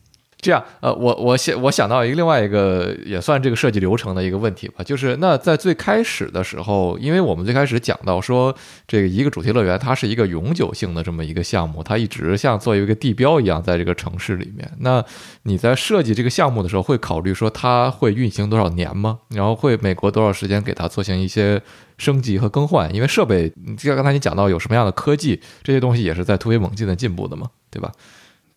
[0.41, 8.55] 这样，呃，我我想我想到一个另外一个也算这个设计流程的一个问题吧，就是那在最开始的时候，因为我们最开始讲到说，
[8.89, 14.71] 这个一个主题乐园它是一个永久性的这么一个项目，它一直像做一个地标一样在这个城市里面。
[14.79, 15.05] 那
[15.43, 19.19] 你在设计这个项目的时候，会考虑说它会运行多少年吗？
[19.29, 21.61] 然后会每隔多少时间给它做行一些
[21.99, 22.95] 升级和更换？
[22.95, 27.93] 因为设备，就像刚才你讲到有什么样的科技，这些东西也是在突飞猛进的进步的嘛，对吧？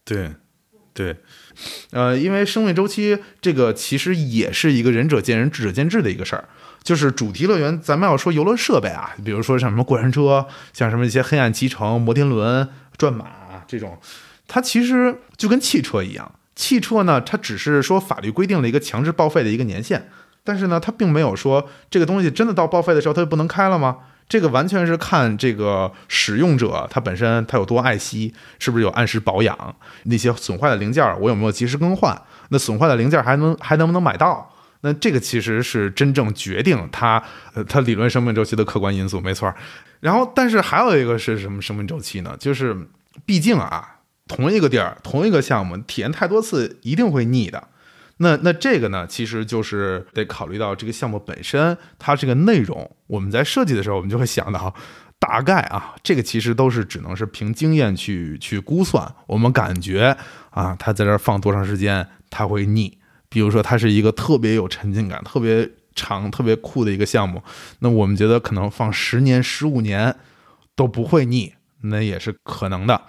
[0.06, 0.32] 对，
[0.94, 1.18] 对。
[1.92, 6.46] 呃，因为生命周期这个其实也是一个仁者见仁，智者见智的一个事儿。
[6.84, 13.26] 就是主题乐园，咱们要说游乐设备啊，比如说像什么过山车，像什么一些黑暗骑乘、摩天轮、转马
[13.66, 13.98] 这种，
[14.50, 16.30] 它其实就跟汽车一样。
[16.56, 20.10] 汽车呢，它只是说法律规定了一个强制报废的一个年限，
[20.44, 24.00] 但是呢，它并没有说这个东西真的到报废的时候它就不能开了吗？
[24.28, 32.20] 这个完全是看这个使用者他本身他有多爱惜，是不是有按时保养，那些损坏的零件我有没有及时更换？
[32.50, 34.50] 那损坏的零件还能还能不能买到？
[34.82, 39.54] 那这个其实是真正决定它呃它理论生命周期的客观因素，没错。
[40.02, 42.36] 然后，但是还有一个是什么生命周期呢？
[42.38, 42.76] 就是
[43.26, 47.70] 毕竟啊，同一个地儿同一个项目体验太多次一定会腻的。
[48.18, 54.74] 那那这个呢，其实就是得考虑到这个项目本身，它这个内容，我们在设计的时候，我们就会想到，
[55.20, 59.14] 大概啊，这个其实都是只能是凭经验去去估算。
[59.28, 60.16] 我们感觉
[60.52, 62.98] 啊，它在这儿放多长时间，它会腻。
[63.30, 67.42] 比如说，它是一个特别有沉浸感、特别长、特别酷的一个项目，
[67.80, 70.16] 那我们觉得可能放十年、十五年
[70.76, 73.02] 都不会腻，那也是可能的。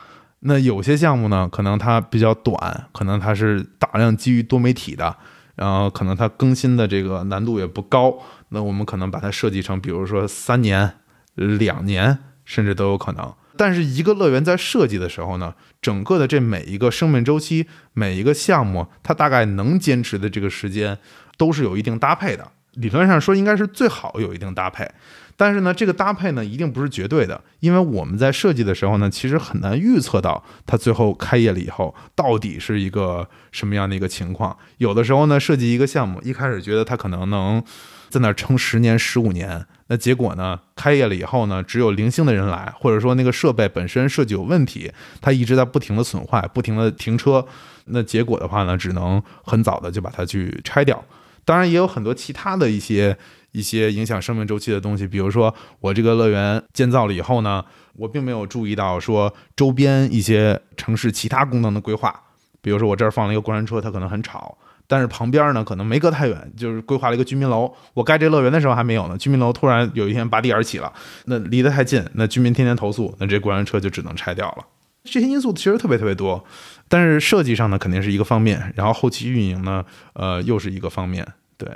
[0.46, 5.16] 那有些项目呢，可能它比较短，可能它是大量基于多媒体的，
[5.56, 8.18] 然后可能它更新的这个难度也不高。
[8.50, 10.96] 那我们可能把它设计成，比如说三年、
[11.34, 13.32] 两年，甚至都有可能。
[13.56, 20.98] 但是一个乐园在设计的时候呢，整个的这每一个生命周期，每一个项目，它大概能坚持的这个时间，
[21.38, 22.52] 都是有一定搭配的。
[22.72, 24.90] 理论上说，应该是最好有一定搭配。
[25.36, 34.56] 但是呢，这个搭配呢，一定不是绝对的，因为我们在设计的时候呢，其实很难预测到它最后开业了以后到底是一个什么样的一个情况。
[34.78, 37.60] 有的时候呢，设计一个项目，一开始觉得它可能能
[38.08, 47.44] 在那儿撑十年、十五年，那结果呢，开业了以后呢，只有零星的人来，或者说那个设备本身设计有问题，它一直在不停的损坏、不停的停车，
[47.86, 51.04] 那结果的话呢，只能很早的就把它去拆掉。
[51.44, 53.18] 当然，也有很多其他的一些。
[53.54, 57.64] 一些影响生命周期的东西，比如说我这个乐园建造了以后呢，
[57.94, 62.14] 我并没有注意到说周边一些城市其他功能的规划，
[62.60, 70.92] 比如说我这儿放了一个过山车，它可能很吵，但是旁边呢可能没隔太远，就是规划了一个居民楼，我盖这乐园的时候还没有呢，居民楼突然有一天拔地而起了，
[71.26, 74.64] 那离得太近，那居民天天投诉，那这过山车就只能拆掉了。
[75.04, 76.44] 这些因素其实特别特别多，
[76.88, 81.24] 但是设计上呢肯定是一个方面，然后后期运营呢，呃又是一个方面，
[81.56, 81.68] 对。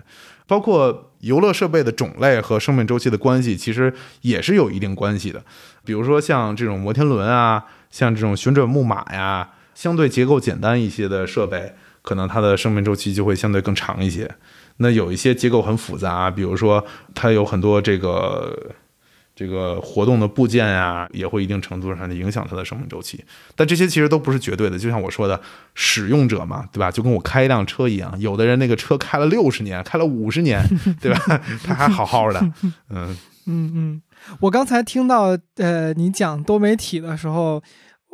[0.48, 5.40] 包括游乐设备的种类和生命周期的关系，其实也是有一定关系的。
[5.84, 14.28] 比如说像这种摩天轮啊，像这种旋转木马呀，相对结构简单一些的设备，可能它的生命周期就会相对更长一些。
[14.78, 16.84] 那有一些结构很复杂，比如说
[17.14, 18.72] 它有很多这个。
[19.38, 23.24] 这个活动的部件呀，也会一定程度上的影响它的生命周期，
[23.54, 24.76] 但这些其实都不是绝对的。
[24.76, 25.40] 就像我说的，
[25.76, 26.90] 使用者嘛，对吧？
[26.90, 30.60] 就跟我开一辆车一样，有的人那个车开了六十年，开了五十年，
[31.00, 31.40] 对吧？
[31.62, 32.40] 他还好好的。
[32.90, 34.02] 嗯嗯嗯，
[34.40, 37.62] 我刚才听到呃你讲多媒体的时候。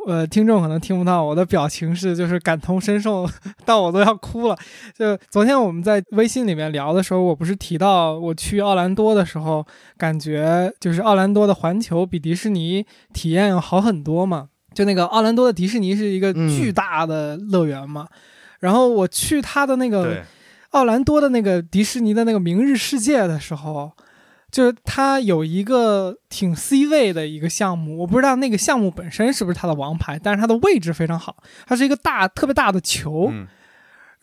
[0.05, 3.27] 呃，听众可能听不到我的表情是，就是感同身受
[3.65, 4.57] 到我都要哭了。
[4.95, 9.65] 就昨天我们在微信里面聊的时候，我不是提到我去奥兰多的时候，
[9.97, 14.49] 感觉就是奥兰多的环球比迪士尼体验要好很多嘛。
[14.73, 18.07] 就那个奥兰多的迪士尼是一个巨大的乐园嘛，
[18.59, 20.23] 然后我去他的那个
[20.71, 23.91] 奥兰多的那个迪士尼的那个明日世界的时候。
[24.55, 33.33] 就是它有一个挺 C 位的一个项目，我不知道那个项目本身是不是它的王牌，但是它的位置非常好，它是一个大特别大的球。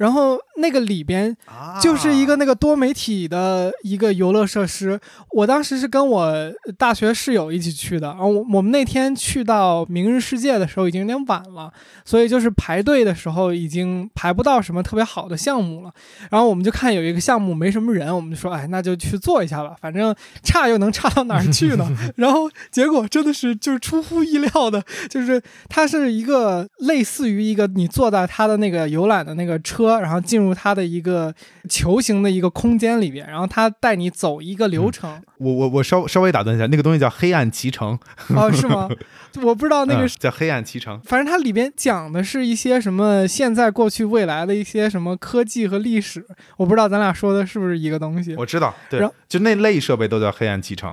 [0.02, 1.34] 然后那个里边
[1.80, 4.98] 就是一个那个多媒体的一个游乐设施。
[5.30, 11.72] 我当时是跟我大学室友一起去的，然后我我们那天去到明日世界的时候已经有点晚了，
[12.04, 15.92] 所以就是排队的时候已经排不到什么特别好的项目了。
[16.30, 20.12] 然后我们就看有一个项目没什么人，我们就说，哎，那就去做一下吧，反正
[20.42, 21.88] 差又能差到哪儿去呢？
[22.16, 29.91] 然后结果真的是就是出乎意料的，就是它是一个类似于一个你坐在它的那个游览的那个车。
[29.96, 31.34] 车，然后进入它的一个
[31.68, 35.22] 球形的一个空间里边，然后它带你走一个流程。
[35.38, 37.98] 我我我稍稍微打断一下，那个东西叫黑暗骑乘
[38.34, 38.88] 哦，是吗？
[39.42, 41.00] 我不知道那个叫黑暗骑乘。
[41.04, 46.24] 反正它里边讲的是一些什么现在、过去、未来的一些什么科技和历史。
[46.56, 48.34] 我不知道咱俩说的是不是一个东西。
[48.36, 50.92] 我知道，对，就那类设备都叫黑暗骑乘。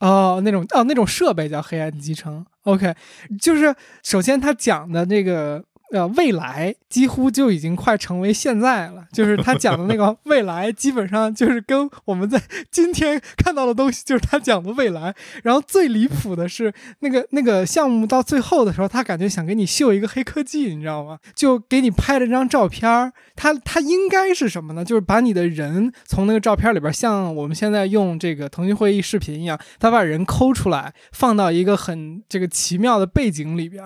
[0.00, 2.44] 哦，那种哦，那种设备叫黑暗骑乘。
[2.64, 2.94] OK，
[3.40, 5.64] 就是首先他讲的这个。
[5.92, 9.04] 呃，未来几乎就已经快成为现在了。
[9.12, 15.12] 就是他讲的那个 未来，基本上就是跟我们在今天看到的东西，就是他讲的未来。
[15.42, 21.18] 然后最离谱的是，那个那个项目到最后的时候，他感觉想给你秀一个黑科技，你知道吗？
[21.34, 24.84] 就给你拍了张照片儿他他应该是什么呢？
[24.84, 33.84] 就是把你的人从那个照片里边，像我们现在用这个腾讯会议视频一样，他把人抠出来，放到一个很这个奇妙的背景里边。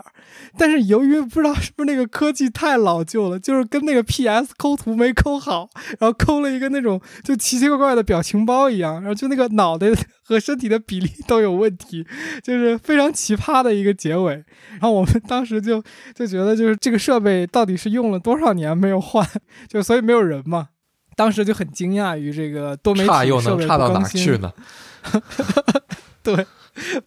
[0.59, 1.94] 但是由于不知道是不是那。
[1.95, 5.69] 那个科技太老旧了，就是跟那个 PS 抠图没抠好，
[6.01, 9.87] 然后抠了一个那种就奇奇怪怪的表情包一样，然后就那个脑袋
[10.25, 12.05] 和身体的比例都有问题，
[12.43, 14.45] 就是非常奇葩的一个结尾。
[14.73, 15.81] 然后我们当时就
[16.15, 19.25] 就觉得，就是这个设备到底是用了多少年没有换，
[19.69, 20.71] 就所以没有人嘛。
[21.17, 24.53] 当时就很惊讶于这个多媒体设备差到哪去呢？
[26.25, 26.45] 对。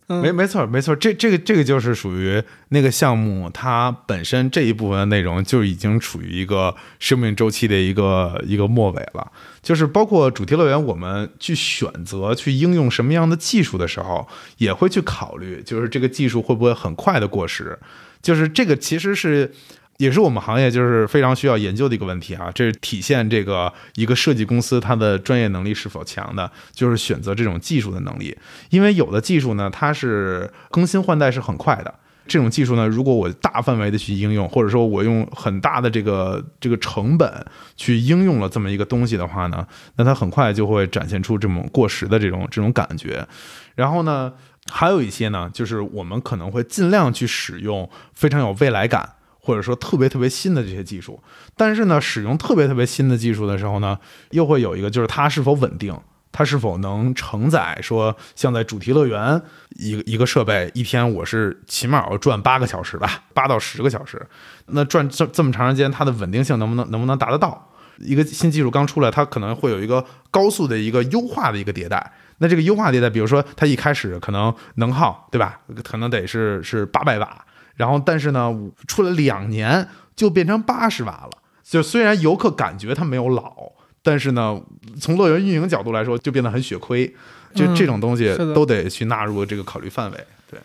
[0.07, 9.31] 没没错没错，这这个这个就是属于那个项目，它本身这一部分的内容就已经处于一个生命周期的一个一个末尾了。
[9.61, 14.27] 就是包括主题乐园，我们去选择去应用什么样的技术的时候，
[14.57, 17.77] 也会去考虑，就是这个技术会不会很快的过时。
[18.21, 19.53] 就是这个其实是。
[19.97, 28.37] 也是我们行业就是非常需要研究的一个问题啊，这是体现这个一个设计公司它的专业能力是否强的，就是选择这种技术的能力。
[28.69, 31.93] 因为有的技术呢，它是更新换代是很快的，
[32.27, 37.45] 这种技术呢，如果我大范围的去应用，或者说我用很大的这个这个成本
[37.75, 43.27] 去应用了这么一个东西的话呢，那它很快就会展现出这种过时的这种这种感觉。
[43.75, 44.33] 然后呢？
[44.69, 49.13] 还有一些呢，就是我们可能会尽量去使用非常有未来感，
[49.47, 51.17] 或者说特别特别新的这些技术。
[51.55, 53.97] 但是呢，使用特别特别新的技术的时候呢，
[54.31, 55.97] 又会有一个就是它是否稳定，
[56.33, 59.41] 它是否能承载说像在主题乐园
[59.77, 64.21] 一个一个设备一天我是起码要转八个小时吧，八到十个小时，
[64.65, 67.71] 那转这这么长时间，它的稳定性能不能能不能达得到？
[67.99, 72.13] 一个新技术刚出来，它可能会有一个高速的一个优化的一个迭代。
[72.37, 75.59] 那这个优化迭代，比如说它一开始可能能耗，对吧？
[75.83, 77.43] 可能得是是八百瓦，
[77.77, 78.53] 然后但是呢，
[78.85, 81.29] 出了两年就变成八十瓦了。
[81.63, 83.71] 就虽然游客感觉它没有老，
[84.01, 84.59] 但是呢，
[84.99, 87.15] 从乐园运营角度来说，就变得很血亏。
[87.55, 90.17] 就这种东西都得去纳入这个考虑范围。
[90.51, 90.59] 对，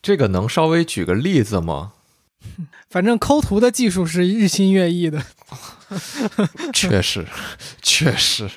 [0.00, 1.92] 这个能稍微举个例子吗？
[2.90, 5.22] 反正抠图的技术是日新月异的。
[6.72, 7.26] 确实，
[7.80, 8.48] 确实。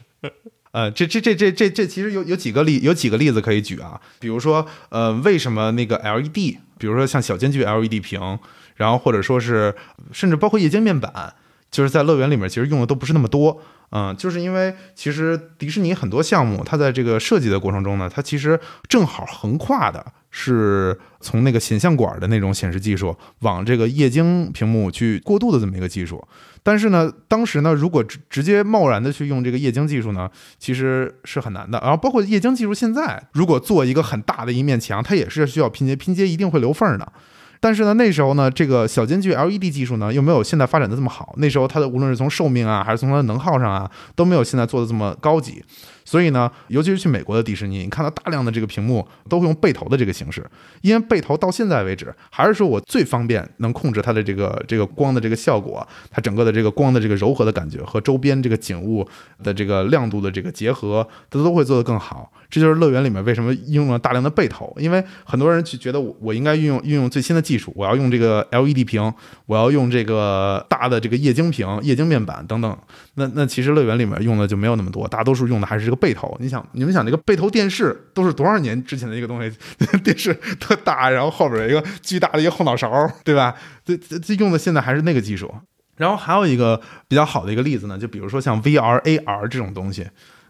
[0.76, 8.38] 呃，这这这这这这其实有有几个例有几个例子可以举啊，比如说呃，为什么那个 LED，比如说像小间距 LED 屏，
[8.76, 9.73] 然后或者说是
[10.11, 11.34] 甚至包括液晶面板，
[11.76, 18.57] 就是在乐园里面其实用的都不是那么多，嗯，就是因为其实迪士尼很多项目它在这个设计的过程中呢，它其实
[18.88, 26.26] 正好横跨的是从那个显像管的那种显示技术往这个液晶屏幕去过渡的这么一个技术。
[26.63, 31.78] 但是呢，当时呢，如果直直接贸然的去用这个液晶技术呢，其实是很难的。
[31.82, 37.11] 然后包括液晶技术，现在如果做一个很大的一面墙，它也是需要拼接，拼接一定会留缝的。
[37.59, 41.33] 但是呢，那时候呢，这个小间距 LED 技术呢，又没有现在发展的这么好。
[41.37, 45.63] 那时候它的无论是从寿命啊，还是从它的能耗上啊，都没有现在做的这么高级。
[46.07, 50.45] 所以呢，尤其是去美国的迪士尼，你看到大量的这个屏幕都会用背投的这个形式，
[50.81, 59.07] 因为背投到现在为止还是说我最方便能控制它的这个这个光的这个效果，它整个的这个光的这个柔和的感觉和周边这个景物
[59.43, 62.31] 的这个亮度的这个结合，它都会做得更好。
[62.51, 69.13] 这就是乐园里面为什么应用了大量的背投，因为很多人去觉得我我应该运用运用最新的技术，我要用这个 LED 屏，
[69.45, 72.77] 我要用这个大的这个液晶屏、液晶面板等等。
[73.13, 76.35] 那那其实乐园里面用的就没有那么多，大多数用的还是这个背投。
[76.41, 79.55] 你想，你们想这个背投电视都是多少年之前的一个东西？
[80.03, 82.89] 电视特大，然后后边有一个巨大的一个后脑勺，
[83.23, 83.53] 对吧？
[83.85, 85.53] 这这用的现在还是那个技术。
[85.97, 90.07] 然后还有一个比较好的一个例子呢，就比如说像 VR、AR 这种东西。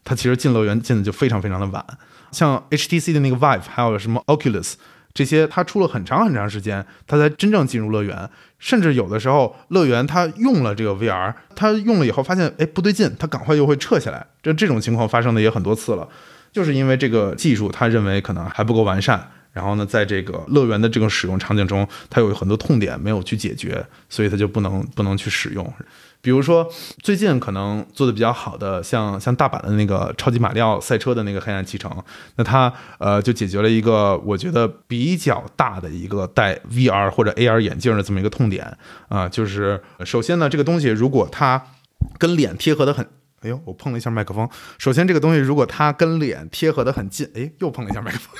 [0.08, 1.84] 它其实进乐园进的就非常非常的晚，
[2.32, 4.76] 像 HTC 的那个 Vive，还有什么 Oculus
[5.16, 8.30] 这些，它出了很长很长时间，它才真正进入乐园。
[8.60, 14.26] 甚至有的时候，乐园它用了这个 VR，它用了以后发现，哎，不对劲，它赶快又会撤下来。
[14.44, 16.08] 这这种情况发生的也很多次了，
[16.52, 19.32] 就是因为这个技术，他认为可能还不够完善。
[19.54, 25.74] 然后呢，在这个乐园的这个使用场景中，它有很多痛点没有去解决，所以它就不能不能去使用。
[26.26, 26.68] 比如说，
[27.04, 31.96] 最近可能做的比较好的，像像大阪的那个超级马里奥赛车的那个黑暗骑乘，
[32.38, 38.76] 那它呃就解决了一个我觉得比较大的一个戴 VR 或者 AR 眼镜的这么一个痛点
[39.08, 41.62] 啊，就是首先呢，这个东西如果它
[42.18, 43.08] 跟脸贴合的很。
[43.46, 44.50] 哎呦，我碰了一下麦克风。
[44.80, 48.36] 首先，这个东西如果它跟脸贴合的很近，哎，又碰了一下麦克风。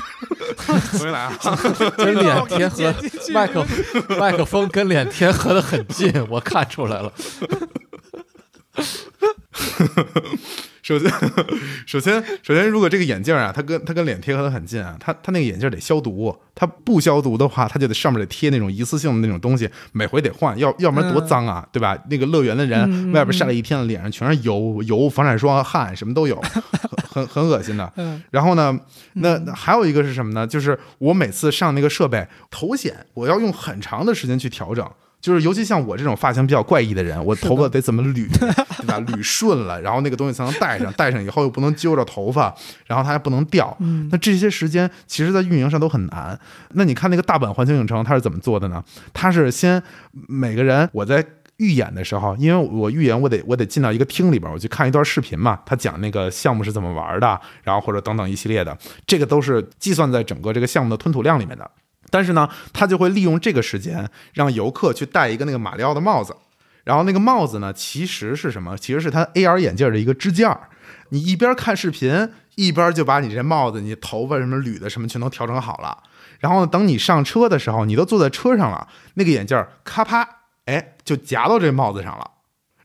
[0.66, 1.38] 重新来啊，
[1.96, 2.94] 跟脸贴合，
[3.32, 3.64] 麦克
[4.18, 7.14] 麦克风跟脸贴合的很近，我看出来了。
[10.86, 11.12] 首先，
[11.88, 21.98] 首先，首先，如果这个眼镜啊，它跟它跟脸贴合的很近啊，它它那个眼镜得消毒，它不消毒的话，它就得上面得贴那种一次性的那种东西，每回得换，要要不然多脏啊，对吧？
[22.08, 26.40] 那个乐园的人外边晒了一天，脸上全是油油、防晒霜、汗，什么都有，
[27.10, 27.92] 很很恶心的。
[28.30, 28.80] 然后呢，
[29.14, 30.46] 那还有一个是什么呢？
[30.46, 34.88] 就是我每次上那个设备头显，我要用很长的时间去调整。
[35.26, 39.02] 就是尤其像我这种发型比较怪异的人，我头发得怎么捋， 对吧？
[39.02, 42.54] 捋顺了，然后那个东西才能戴上，戴上以后又不能揪着头发，
[42.86, 43.76] 然后它还不能掉。
[44.12, 46.40] 那这些时间其实，在运营上都很难。
[46.74, 48.84] 那你看那个大阪环球影城，它是怎么做的呢？
[49.14, 49.82] 它是先
[50.28, 51.26] 每个人我在
[51.58, 61.72] 预演的时候，因为我预演，我得我得进到一个厅里边，我去看一段视频嘛，他讲那个项目是怎么玩的，然后或者等等一系列的，这个都是计算在整个这个项目的吞吐量里面的。
[62.10, 66.36] 但是呢，他就会利用这个时间，让游客去戴一个那个马里奥的帽子，
[66.84, 68.78] 然后那个帽子呢，其实是什么？
[68.78, 70.70] 其实是他 AR 眼镜的一个支架。
[71.10, 76.04] 你一边看视频，一边就把你这帽子、你头发什么捋的什么全都调整好了。
[76.40, 80.28] 然后等你上车的时候，你都坐在车上了，那个眼镜咔啪，
[80.66, 82.32] 哎，就夹到这帽子上了。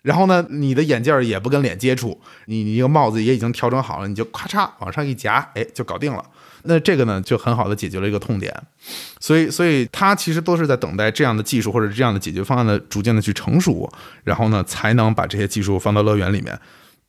[0.03, 6.25] 然后呢，你的眼镜也不跟脸接触，你你这个帽子也已经调整好了，你就咔嚓往上一夹，哎，就搞定了。
[6.65, 8.55] 那这个呢，就很好的解决了一个痛点，
[9.19, 13.91] 所以，所以它其实都是在等待这样的技术或者这样的解决方案的逐渐的去成熟，
[14.25, 16.59] 然后呢，才能把这些技术放到乐园里面。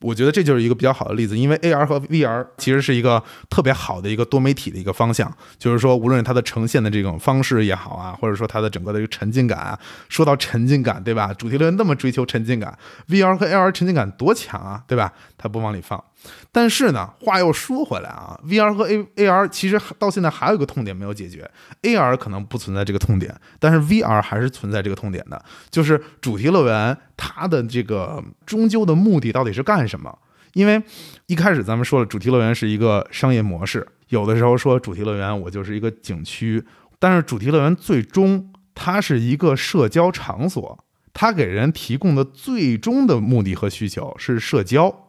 [0.02, 9.78] 我觉得这就是一个比较好的例子，因为 AR 和 VR 其实是一个特别好的一个多媒体的一个方向，就是说无论它的呈现的这种方式也好啊，或者说它的整个的一个沉浸感啊，
[10.10, 11.32] 说到沉浸感，对吧？
[11.36, 12.76] 主题乐园那么追求沉浸感
[13.10, 15.14] ，VR 和 AR 沉浸感多强啊，对吧？
[15.38, 16.04] 它不往里放。
[16.51, 21.49] 但是呢，话又说回来啊，VR 和 A AR 其实到现在还有一个痛点没有解决
[21.84, 30.17] ，AR 可能不存在这个痛点，但是 VR 还是存在这个痛点的，就是主题乐园它的这个终究的目的到底是干什么？
[30.53, 30.84] 因为
[31.28, 36.61] 一开始咱们说了，主题乐园是一个商业模式，有的时候说主题乐园我就是一个景区，
[36.99, 45.07] 但是主题乐园最终它是一个社交场所，它给人提供的最终的目的和需求是社交。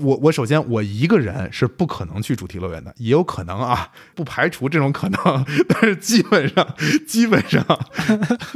[0.00, 6.76] 我我首先我一个人是不可能去主题乐园的，也有可能啊，不排除这种可能，但是基本上
[7.06, 7.64] 基本上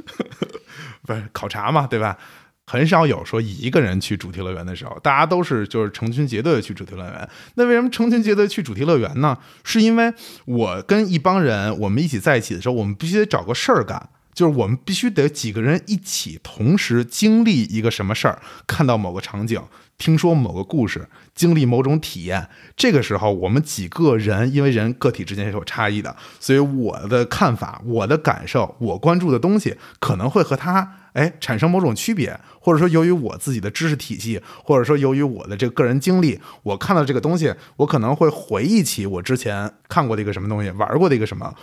[1.07, 2.18] 不是考察嘛，对吧？
[2.66, 7.28] 很少有说一个人去主题乐园的时候，大家都是就是成群结队的去主题乐园。
[7.55, 9.37] 那为什么成群结队去主题乐园呢？
[9.64, 10.12] 是因为
[10.45, 14.11] 我跟一帮人我们一起在一起的时候，我们必须得找个事儿干。
[14.33, 19.62] 就是我们必须得几个人一起同时经历一个什么事儿，看到某个场景，
[19.99, 22.49] 听说某个故事，经历某种体验。
[22.76, 41.55] 这个时候，我们几个人，因为人个体之间是有差异的，所以我的看法、我的感受、我关注的东西，可能会和他哎产生某种区别，或者说由于我自己的知识体系，或者说由于我的这个个人经历，我看到这个东西，我可能会回忆起我之前看过的一个什么东西，玩过的一个什么，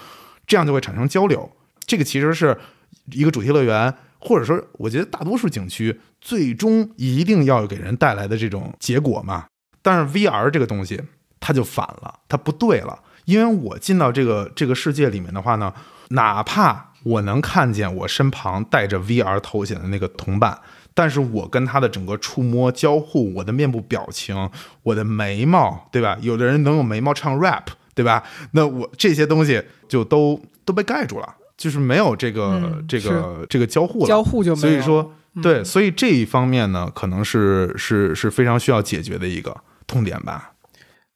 [0.47, 1.51] 这样就会产生交流。
[1.85, 2.57] 这个其实是
[3.11, 9.45] 一个主题乐园，或者说，我觉得大多数景区最终一定要给人带来的这种结果嘛。
[9.89, 11.01] 但是 VR 这个东西，
[11.39, 12.99] 它就反了，它不对了。
[13.25, 15.73] 因为我进到这个这个世界里面的话呢，
[16.09, 20.59] 哪怕我能看见我身旁戴着 VR 头显的那个同伴，
[20.93, 24.47] 但是我跟他的整个触摸交互，我的面部表情，
[24.83, 26.15] 我的眉毛，对吧？
[26.21, 27.63] 有的人能用眉毛唱 rap，
[27.95, 28.23] 对吧？
[28.51, 31.35] 那我这些东西就都都被盖住了。
[31.57, 34.67] 就是没有这个这个这个交互了，交互就没有。
[34.67, 35.11] 所以说，
[35.41, 39.53] 对，所以这一方面呢，可能是是是非常需要解决的一个
[39.89, 40.53] 痛点吧。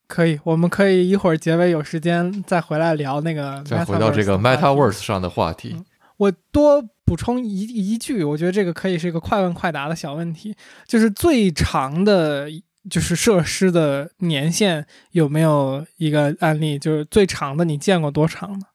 [0.07, 5.81] 可以，我们可以一会儿结尾有时间再回来聊那个，再回到这个 MetaVerse 上的话题。
[6.17, 10.55] 我多补充一一句，我觉得这个可以是一个快问快答的小问题，
[10.85, 12.47] 就是最长的，
[12.89, 16.77] 就是设施的年限有没有一个案例？
[16.77, 18.67] 就是最长的，你见过多长的？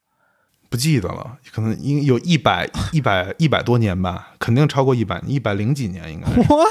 [0.70, 6.26] 不记得了，可能应有一百一百一百多年吧，肯定超过一百一百零几年应该。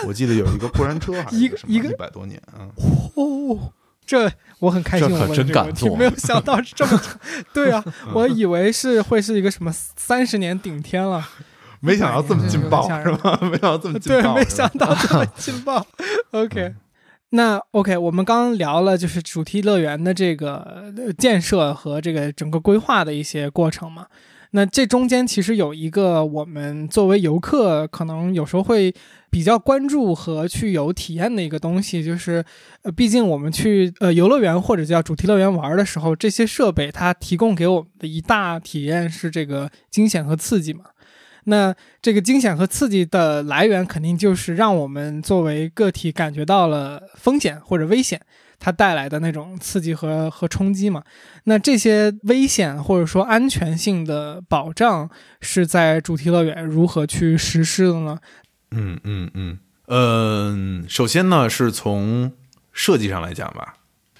[0.06, 2.70] 我记得有一个过山车，还是什么一百多年啊？
[3.16, 3.74] 哦，
[4.06, 7.02] 这我很开心，我真感动，没有想到是这么。
[7.54, 7.84] 对啊，
[8.14, 11.28] 我以为是会是一个什么三十年顶天了，
[11.80, 13.40] 没想到这么劲爆是吧？
[13.42, 15.86] 没想到这么劲爆，对，没想到这么劲爆。
[16.32, 16.76] OK。
[17.32, 24.08] 那 OK，我们刚刚聊了就是主题乐园的这个建设和这个整个规划的一些过程嘛。
[24.52, 28.94] 那这中间其实有一个我们作为游客可能有时候会
[29.30, 32.44] 比较关注和去有体验的一个东西，就是
[32.84, 40.86] 呃，毕竟我们去呃游乐园或者叫主题乐园玩的时候，这些设备它提供给我们的一大体验是这个惊险和刺激嘛。
[41.50, 48.20] 那这个惊险和刺激的来源，肯定就是让我们作为个体感觉到了风险或者危险，
[48.60, 51.04] 它带来的那种刺激和和冲击嘛。
[51.46, 58.20] 那这些危险或者说安全性的保障，是在主题乐园如何去实施的呢？
[58.72, 62.34] 嗯嗯嗯嗯，首先呢，是从
[62.74, 63.76] 设计上来讲吧，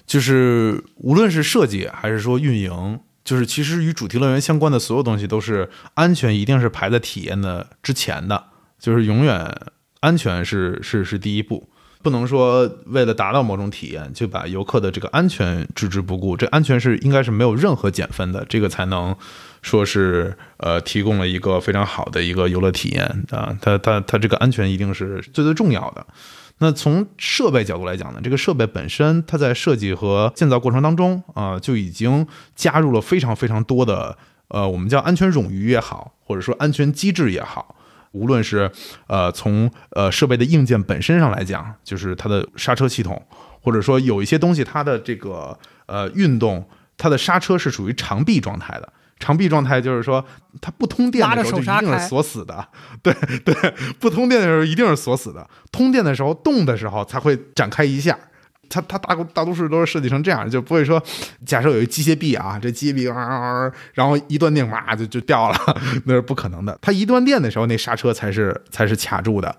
[0.06, 2.98] 就是无论是设计还是说运营。
[3.28, 8.42] 就是其实与主题乐园相关的所有东西都是安全，一定是排在体验的之前的。
[8.78, 9.54] 就是永远
[10.00, 11.68] 安全是是是第一步，
[12.02, 16.38] 不能说为了达到某种体验就把游客的这个安全置之不顾。
[16.38, 19.14] 这安全是应该是没有任何减分的，这个才能
[19.60, 23.54] 说是呃提供了一个非常好的一个游乐体验啊。
[23.60, 26.06] 它它它这个安全一定是最最重要的。
[26.60, 37.76] 那从设备角度来讲呢，这个设备本身它在设计和建造过程当中啊，就已经加入了非常非常多的呃，我们叫安全冗余也好，或者说安全机制也好，
[38.12, 38.70] 无论是
[39.06, 43.22] 呃从呃设备的硬件本身上来讲，就是它的刹车系统，
[43.60, 45.56] 或者说有一些东西它的这个
[45.86, 48.92] 呃运动，它的刹车是属于长臂状态的。
[49.18, 50.24] 长臂状态就是说，
[50.60, 52.66] 它不通电的时候就一定是锁死的，
[53.02, 53.12] 对
[53.44, 53.54] 对，
[53.98, 58.18] 不通电的时候一定是锁死的，通电的时候动的时候才会展开一下。
[58.70, 61.02] 它它大大多数都是设计成这样，就不会说，
[61.46, 65.56] 假设有一机械臂啊，这机械臂啊，然后一断电哇就就掉了，
[66.04, 66.78] 那是不可能的。
[66.82, 69.56] 它一断电的时候，那刹车才是才是卡住的。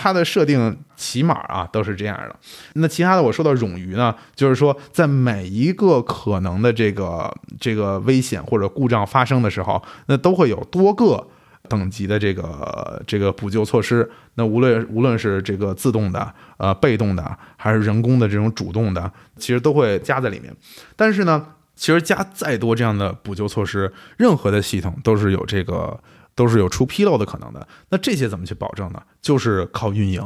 [0.00, 2.36] 它的设定起码啊都是这样的。
[2.74, 11.26] 那其他的我说到冗余呢，就是说在每一个可能的这个这个危险或者故障发生的时候，那都会有多个
[11.68, 14.08] 等级的这个这个补救措施。
[14.34, 20.54] 那无论无论是这个自动的、呃被动的，还是人工的这种主动的，其实都会加在里面。
[20.94, 21.44] 但是呢，
[21.74, 25.98] 其实加再多这样的补救措施，任何的系统都是有这个。
[26.38, 29.02] 都是有出纰漏的可能的，那这些怎么去保证呢？
[29.20, 30.22] 就是靠运营，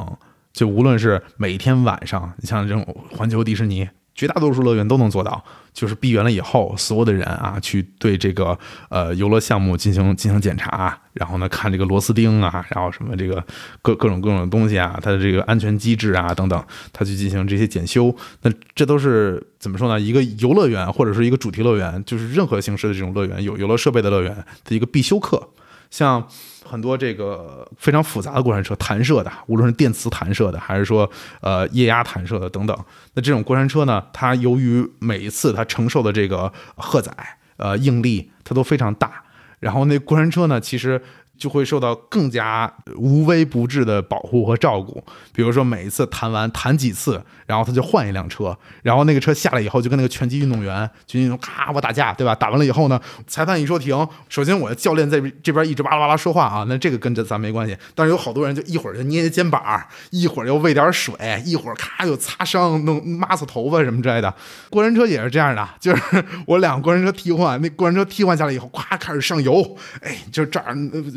[0.53, 5.43] 就无论是每天晚上，你像这种环球迪士尼，绝大多数乐园都能做到，
[5.73, 8.55] 就是闭园了以后，所有的人啊，去对这个
[8.89, 13.43] 呃游乐项目进行进行检查，然后呢看这个螺丝钉啊，然后什么这个
[13.81, 19.99] 各各种各种的东西啊，它的这个安全机制啊等等，它去进行这些检修，那这都是怎么说呢？
[19.99, 25.49] 一个游乐园或者是一个主题乐园，就是任何形式的这种乐园，有游乐设备的乐园的一个必修课。
[25.93, 26.27] 像
[26.65, 31.07] 很多这个非常复杂的过山车，弹射的，无论是电磁弹射的，还是说
[31.39, 32.75] 呃液压弹射的等等，
[33.13, 37.13] 那这种过山车呢，它由于每一次它承受的这个荷载
[37.57, 39.21] 呃应力，它都非常大，
[39.59, 40.99] 然后那过山车呢，其实。
[41.37, 45.03] 就会受到更加无微不至的保护和照顾。
[45.33, 52.35] 比如说，每一次弹完弹几次，然后他就换一辆车，然后那个车下来以后，就跟那个拳击运动员，拳击运动咔我打架，对吧？
[52.35, 57.75] 打完了以后呢，裁判一说停，首先我的教练在这边一直哇啦哇啦说话啊，那这个跟这咱没关系。
[57.95, 61.13] 但是有好多人就一会儿就捏捏肩膀，一会儿又喂点水，
[61.45, 64.33] 一会儿咔又擦伤，弄抹擦头发什么之类的。
[64.69, 70.73] 过山车也是这样的，就是我两个过山车替换，那过山车替换下来以后，咵开始上油，哎，就这儿。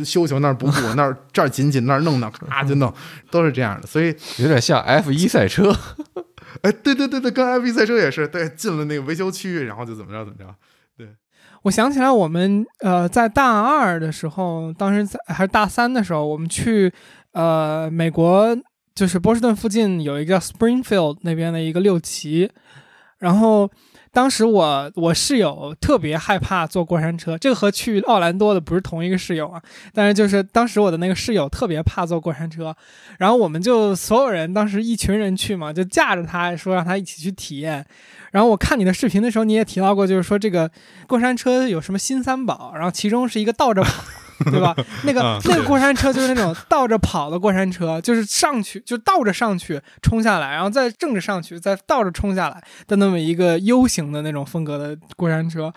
[0.06, 2.92] 修修那儿补补 那儿这儿紧紧那儿弄弄 咔就弄，
[3.30, 5.74] 都是这样的，所以有点像 F 一赛车。
[6.62, 10.54] 哎，对对对对，跟 F 一赛车也是，对，进了那个维修区，然后就怎么着怎么着。
[10.96, 11.08] 对，
[11.62, 16.90] 我想起来我们呃在大二的时候，当时在还是大三的时候，我们去
[17.32, 18.56] 呃美国，
[18.94, 22.50] 就是波士顿附近有一个叫 Springfield 那边的一个六旗，
[23.18, 23.70] 然后。
[24.16, 29.60] 当时我我室友特别害怕坐过山车，这个和去奥兰多的不是同一个室友啊。
[29.92, 32.74] 但是就是当时我的那个室友特别怕坐过山车，
[33.18, 37.84] 然后我们就所有人当时一群人去嘛，就架着他说让他一起去体验。
[38.30, 40.70] 然后我看你的视频的时候，你也提到过，就是说这个
[41.06, 43.84] 过山车有什么新三宝，然后其中是一个倒着。
[44.44, 44.74] 对吧？
[45.04, 55.72] 那个那个过山车就是那种倒着跑的过山车，就是上去就倒着上去冲下来，然后再正着上去，再倒着冲下来的那么一个 U 型的那种风格的过山车。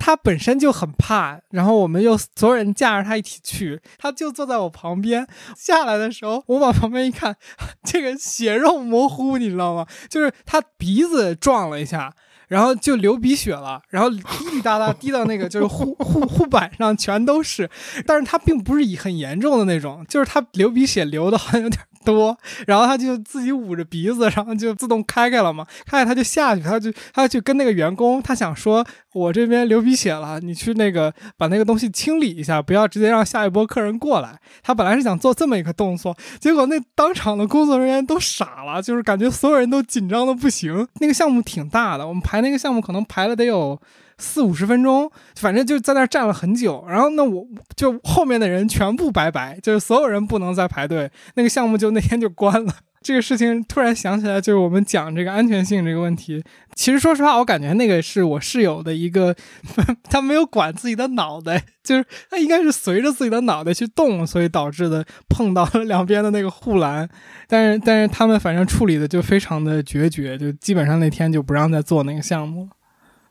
[0.00, 5.26] 他本身就很怕，然后我们又所有人架着他一起去，他就坐在我旁边。
[5.56, 7.34] 下来的时候，我往旁边一看，
[7.82, 9.84] 这个血肉模糊，你知道吗？
[10.08, 12.14] 就是他鼻子撞了一下。
[12.48, 17.70] 然后就流鼻血了，然后滴滴答答滴到那个 就是护护护板上，全都是。
[18.06, 22.36] 但是他并不是以很严重的那种，就是他流鼻血流的好像有点多，
[22.66, 28.86] 然后他就自己捂着鼻子，然后就自动开开了嘛，开开他就下去，他就他去跟那个员工，他想说。
[29.14, 34.38] 我这边流鼻血了，你去那个把那个东西清理一下，不要直接让下一波客人过来。
[34.62, 40.86] 他本来是想做这么一个动作，结果那当场的工作人员都傻了，就是感觉所有人都紧张的不行。
[41.00, 43.80] 那个项目挺大的，我们排那个项目可能排了得有
[44.18, 46.84] 四五十分钟，反正就在那站了很久。
[46.88, 52.74] 然后那我就后面的人全部拜拜，就是所有人不能再排队，那个项目就那天就关了。
[53.00, 56.42] 这个事情突然想起来，就是我们讲这个安全性这个问题。
[56.78, 59.34] 其实说实话，我感觉那个是我室友的一个，
[60.08, 67.08] 他没有管自己的脑袋，就是他应该是随着自己的脑袋去动，所以导致的碰到了两边的那个护栏。
[67.48, 72.68] 但是，但是他们反正处理的就非常的决绝，就基本上那天就不让再做那个项目。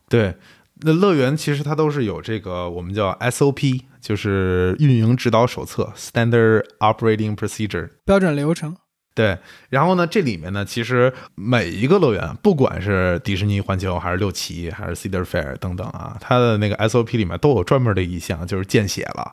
[0.10, 0.36] 对，
[0.82, 8.76] 那乐园其实它都是有这个我们叫 SOP，就是运营指导手册 （Standard Operating Procedure） 标准流程。
[9.18, 9.36] 对，
[9.70, 19.32] 然后呢，这里面呢，其实每一个乐园，不管是迪士尼环球，还是六旗，还是 Cedar Fair 等等啊，它的那个 SOP 里面都有专门的一项，就是见血了，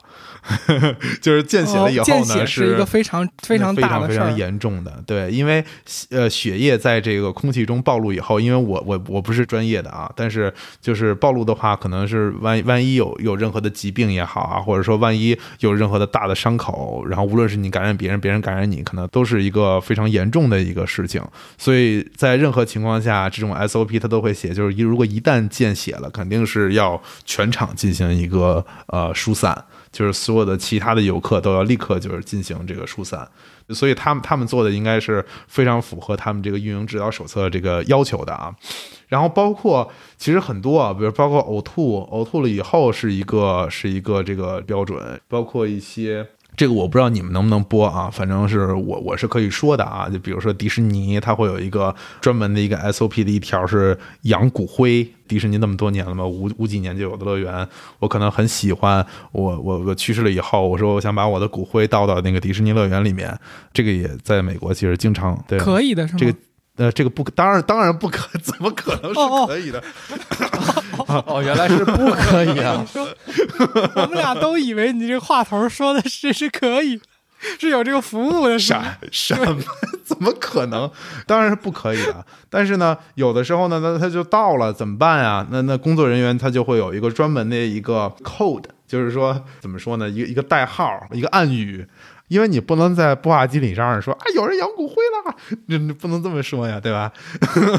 [1.21, 5.03] 就是见血了以后呢，是一个非常非常非常非常严重的。
[5.05, 5.63] 对，因为
[6.09, 19.74] 呃，血液在这个空气中暴露以后，因为我我我不是专业的啊，但是就是暴露的话，可能是万万一有有任何的疾病也好啊，或者说万一有任何的大的伤口，然后无论是你感染别人，别人感染你，可能都是一个。
[19.79, 21.21] 非常严重的一个事情，
[21.57, 33.27] 所以在任何情况下，这种 SOP 它都会写，就是一如果一旦见血了，肯定是要全场进行一个呃疏散，就是所有的其他的游客都要立刻就是进行这个疏散，
[33.69, 38.53] 所以他们他们做的应该是非常符合他们这个运营指导手册这个要求的啊。
[39.07, 46.25] 然后包括其实很多啊，比如包括呕吐，呕吐了以后是一个是一个这个标准，包括一些。
[46.55, 50.09] 这个我不知道你们能不能播啊，反正是我我是可以说的啊。
[50.09, 55.07] 就比如说迪士尼，它会有一个专门的一个 SOP 的一条是养骨灰。
[55.27, 59.03] 迪士尼那么多年了嘛，五五几年就有的乐园，我可能很喜欢。
[59.31, 63.35] 我我我去世了以后，我说我想把我的骨灰倒到那个迪士尼乐园里面。
[63.73, 66.19] 这个也在美国其实经常对，可以的是吗？
[66.19, 66.37] 这个
[66.77, 69.81] 呃，这个不当然当然不可， 怎么可能是可以的？
[71.25, 72.85] 哦，原来是不可以啊！
[73.95, 76.99] 我们俩都以为你这个话头说的是是可以，
[77.59, 78.57] 是有这个服务的。
[78.59, 78.75] 什
[79.11, 79.57] 什么？
[80.03, 80.89] 怎么可能？
[81.25, 82.25] 当然是不可以的。
[82.49, 85.45] 但是呢，有的时候呢，那他就到了，怎么办啊？
[85.51, 90.09] 那那工作人员他就会有一个专门的一个 code，就是说怎么说呢？
[90.09, 91.87] 一个一个代号，一个暗语。
[92.27, 95.35] 因为你不能在布瓦机里上说啊，有人养骨灰了，
[95.67, 97.11] 你你不能这么说呀，对吧？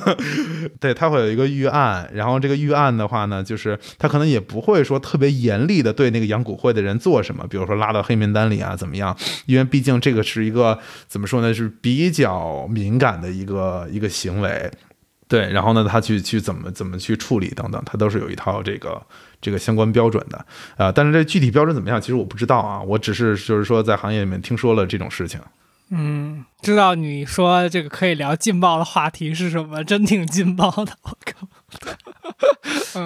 [0.80, 9.16] 对他会有一个预案，然后这个预案的话呢，就是他可能也不会说特别严厉的对那个养骨灰的人做什么，比如说拉到黑名单里啊，怎么样？
[9.47, 10.78] 因为毕竟这个是一个
[11.09, 14.70] 怎么说呢，是比较敏感的一个一个行为。
[15.28, 19.03] 对，然后呢，他去去怎么怎么去处理等等，他都是有一套这个。
[19.41, 20.45] 这个相关标准的
[20.76, 22.80] 啊，但是这具体标准怎么样，其实我不知道啊。
[22.82, 25.41] 我只是就是说在行业里面听说了这种事情。
[25.91, 29.84] 嗯，知道你说这个可以聊劲爆的话题是什么？
[29.84, 31.47] 真挺劲爆的，我靠！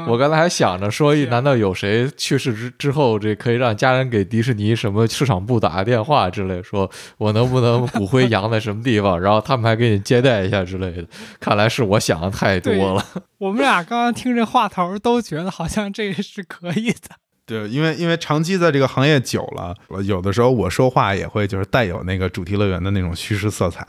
[0.07, 11.07] 我刚才还想着说，难道有谁去世之之后，这可以让家人给迪士尼什么市场部打个电话之类，说我能不能骨灰扬在什么地方，然后他们还给你接待一下之类的？
[11.41, 13.05] 看来是我想的太多了。
[13.39, 17.17] 我们俩刚刚听这话头，都觉得好像这个是可以的。
[17.47, 23.85] 对，因为因为长期在这个行业久了，有的时候我说话也会就是带有那个主题乐园的那种虚实色彩，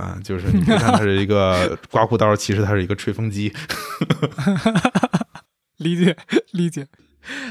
[0.00, 3.52] 啊，就是你看它 是一个刮胡刀，其实它是一个吹风机。
[5.78, 6.16] 理解
[6.52, 6.86] 理解，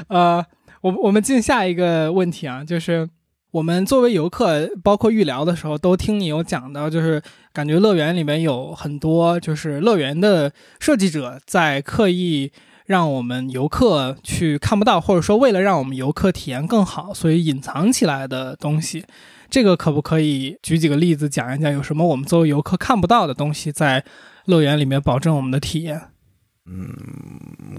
[0.08, 0.44] 呃，
[0.82, 3.08] 我我们进下一个问题啊，就是
[3.52, 7.22] 我们作为游客，包括预聊的时候，都听你有讲到，就是
[7.52, 12.52] 感觉乐园里面有很多就是乐园的设计者在刻意。
[12.86, 19.04] 让我们游客去看不到，或者说为了让我们游客体验更好，所以隐藏起来的东西，
[19.50, 21.72] 这个可不可以举几个例子讲一讲？
[21.72, 24.04] 有什么我们作为游客看不到的东西，在
[24.46, 26.00] 乐园里面保证我们的体验？
[26.66, 26.88] 嗯，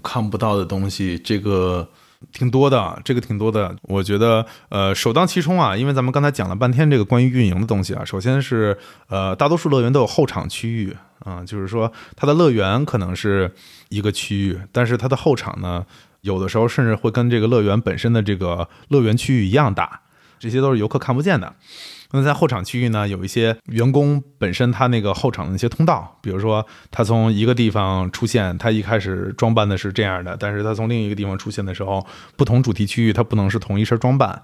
[0.03, 1.89] 看不到的东西，这个
[2.33, 3.75] 挺多的，这个挺多的。
[3.83, 10.95] 我觉得，呃，首当其冲啊，因为咱们刚才讲了半天这个关于运营的东西啊，首先是，呃，大多数乐园都有后场区域。
[11.23, 13.53] 啊，就是说它的乐园可能是
[13.89, 15.85] 一个区域，但是它的后场呢，
[16.21, 20.01] 有的时候甚至会跟这个乐园本身的这个乐园区域一样大，
[20.41, 21.53] 这些都是游客看不见的。
[22.13, 34.43] 那在后场区域呢，有一些员工本身他那个后场的那些通道，比如说他从一个地方出现，他一开始装扮的是这样的，但是他从另一个地方出现的时候，不同主题区域它不能是同一身装扮。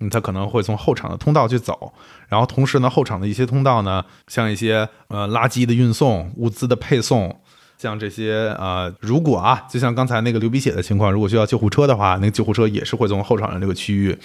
[0.00, 1.92] 嗯，他可能会从后场的通道去走，
[2.28, 7.40] 然后同时呢，后场的一些通道呢，像一些呃垃圾的运送、物资的配送，
[7.76, 14.16] 像这些呃，如果啊，就像刚才那个流鼻血的情况，如果需要救护车的话，那个救护车也是会从后场的这个区域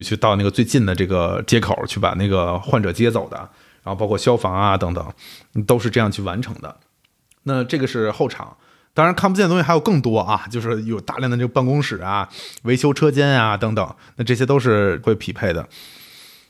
[0.00, 3.36] 去到那个最近的这个接口去把那个患者接走的，
[3.82, 5.12] 然后包括消防啊等等，
[5.66, 6.76] 都是这样去完成的。
[7.44, 8.56] 那这个是后场。
[8.94, 12.28] 当然，看不见的东西还有更多啊，就是有大量的这个办公室啊、
[12.62, 15.68] 维修车间啊等等，那这些都是会匹配的。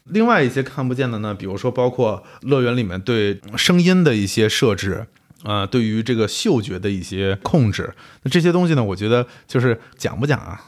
[0.04, 5.06] 另外一些看不见的呢，比如说包括乐园里面对声音的一些设置，
[5.44, 10.58] 呃，对于这个嗅觉的一些控制，那这些东西呢，我觉得就是讲不讲啊？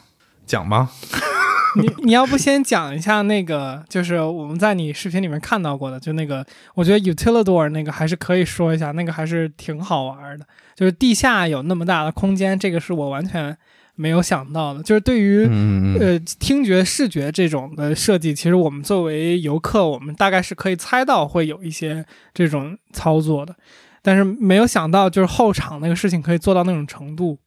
[0.45, 0.91] 讲吗？
[1.79, 6.45] 你你要不先讲一下那个，就是我们在你视频里面看到过的，就那个，
[6.75, 10.45] 我觉得 Utilidor 那个还是可以说一下，那个还是挺好玩的。
[10.75, 13.55] 就是地下有那么大的空间，这个是我完全
[13.95, 14.81] 没有想到的。
[14.81, 15.45] 就是对于
[15.99, 23.55] 呃听觉、视觉这种的设计，其实我们作为游客，我们大概是可以猜到会有一些这种操作的，
[24.01, 27.37] 但是没有想到就是后场那个事情可以做到那种程度。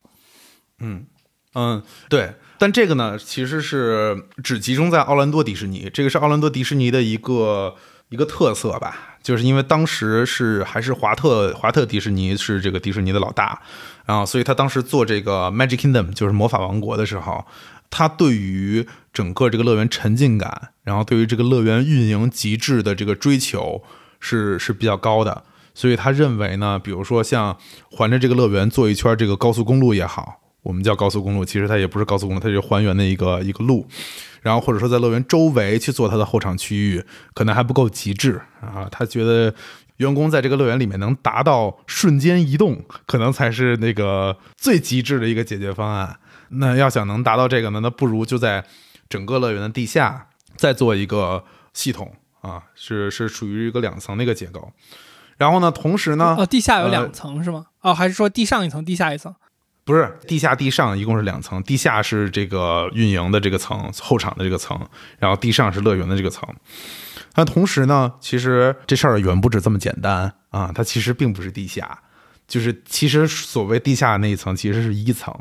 [0.78, 1.06] 嗯
[1.54, 2.32] 嗯，对。
[2.64, 7.76] 但这个呢，其实是只集中在奥兰多迪士尼，这个是奥兰多迪士尼的一个
[8.08, 13.60] 一个特色吧，就是因为当时是还是华特华特迪士尼是这个迪士尼的老大，
[14.06, 17.44] 然后所以他当时做这个 Magic Kingdom 就是魔法王国的时候，
[17.90, 23.82] 他对于整个这个乐园沉浸感，然后对于这个乐园运营极致的这个追求
[24.20, 25.44] 是是比较高的，
[25.74, 27.58] 所以他认为呢，比如说像
[27.90, 30.40] 环着这个乐园做一圈这个高速公路也好。
[30.64, 33.86] 我们叫高速公路，其实它也不是高速公路，它是还原的一个一个路，
[34.42, 38.88] 然后或者说在乐园周围去做它的后场区域，可能还不够极致啊。
[38.90, 39.54] 他觉得
[39.98, 46.18] 员工在这个乐园里面能达到瞬间移动，可能才是那个最极致的一个解决方案。
[46.48, 48.64] 那要想能达到这个呢，那不如就在
[49.08, 50.26] 整个乐园的地下。
[50.56, 51.42] 再做一个
[51.72, 54.70] 系统啊，是是属于一个两层的一个结构。
[55.36, 57.66] 然后呢，同时呢，哦，地下有呃两层是吗？
[57.80, 59.34] 哦，还是说地上一层，地下一层？
[59.84, 64.80] 不是地下地上一共是两层，地下是这个运营的这个层，后场的这个层，
[65.18, 66.48] 然后地上是乐园的这个层。
[67.34, 71.98] 那同时呢，其实这事儿远不止这么简单啊，它其实并不是地下，
[72.48, 75.34] 就是其实所谓地下那一层其实是一层，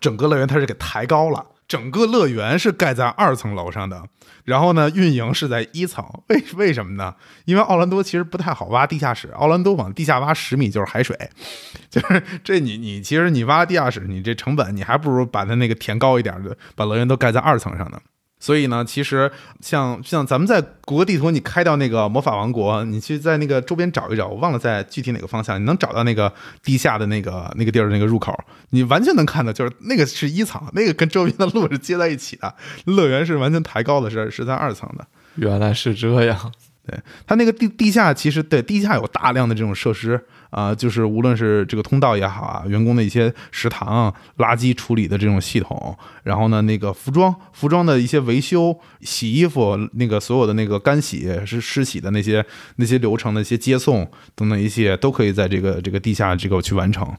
[0.00, 4.02] 整个乐园它是给抬高了，整个乐园是盖在二层楼上的，
[4.44, 7.14] 然后呢，运营是在一层，为为什么呢？
[7.44, 11.16] 因为奥兰多其实不太好挖地下室，奥兰多往地下挖十米就是海水，
[11.88, 18.00] 就是这你你其实你挖地下室，你这成本你还不如把它那个填高一点的，把乐园都盖在二层上呢。
[18.40, 19.30] 所以呢，其实
[19.60, 26.32] 像像咱们在谷歌地图，你开到那个魔法王国，你去在那个周边找一找，我忘了在具体哪个方向，你能找到那个
[26.64, 28.34] 地下的那个那个地儿那个入口，
[28.70, 32.54] 你完全能看到，就是那个是一层，那个跟周边的路是接在一起的，
[32.86, 35.06] 乐园是完全抬高的，是是在二层的。
[35.36, 36.52] 原来是这样，
[36.86, 52.44] 对它那个地地下其实对地下有大量的这种设施啊、就是无论是这个通道也好啊，员工的一些食堂、垃圾处理的这种系统，然后呢，那个服装、服装的一些维修、洗衣服，那个所有的那个干洗是湿洗的那些
[52.76, 57.10] 那些流程的一些接送等等一些，都可以在这个这个地下这个去完成。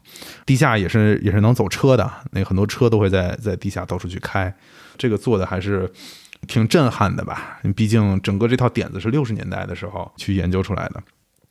[0.46, 4.54] 地下也是也是能走车的，那很多车都会在在地下到处去开，
[4.98, 5.92] 这个做的还是。
[6.48, 7.60] 挺震撼的吧？
[7.76, 11.00] 毕竟整个这套点子是六十年代的时候去研究出来的。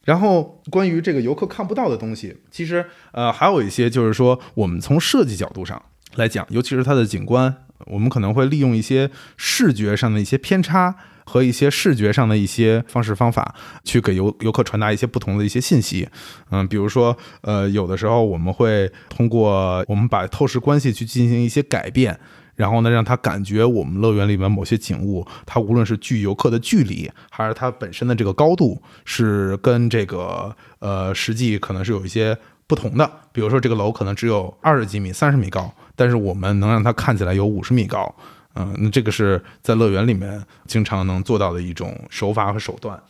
[0.05, 5.81] 然后关于这个游客看不到的东西，其实呃还有一些就是说，我们从设计角度上
[6.15, 7.55] 来讲，尤其是它的景观，
[7.87, 16.09] 我们可能会利用一些视觉上的一些偏差和一些视觉上的一些方式方法，去给游游客传达一些不同的一些信息。
[16.51, 22.19] 嗯，比如说呃有的时候我们会通过我们把透视关系去进行一些改变。
[22.61, 32.37] 然后呢，让他感觉我们乐园里面某些景物，它无论是距游客的距离，还是它本身的这个高度，是跟这个呃实际可能是有一些
[32.67, 33.11] 不同的。
[33.33, 38.15] 比如说这个楼可能只有二十几米、三十米高，但是我们能让它看起来有五十米高。
[38.57, 43.03] 嗯、那这个是在乐园里面经常能做到的一种手法和手段。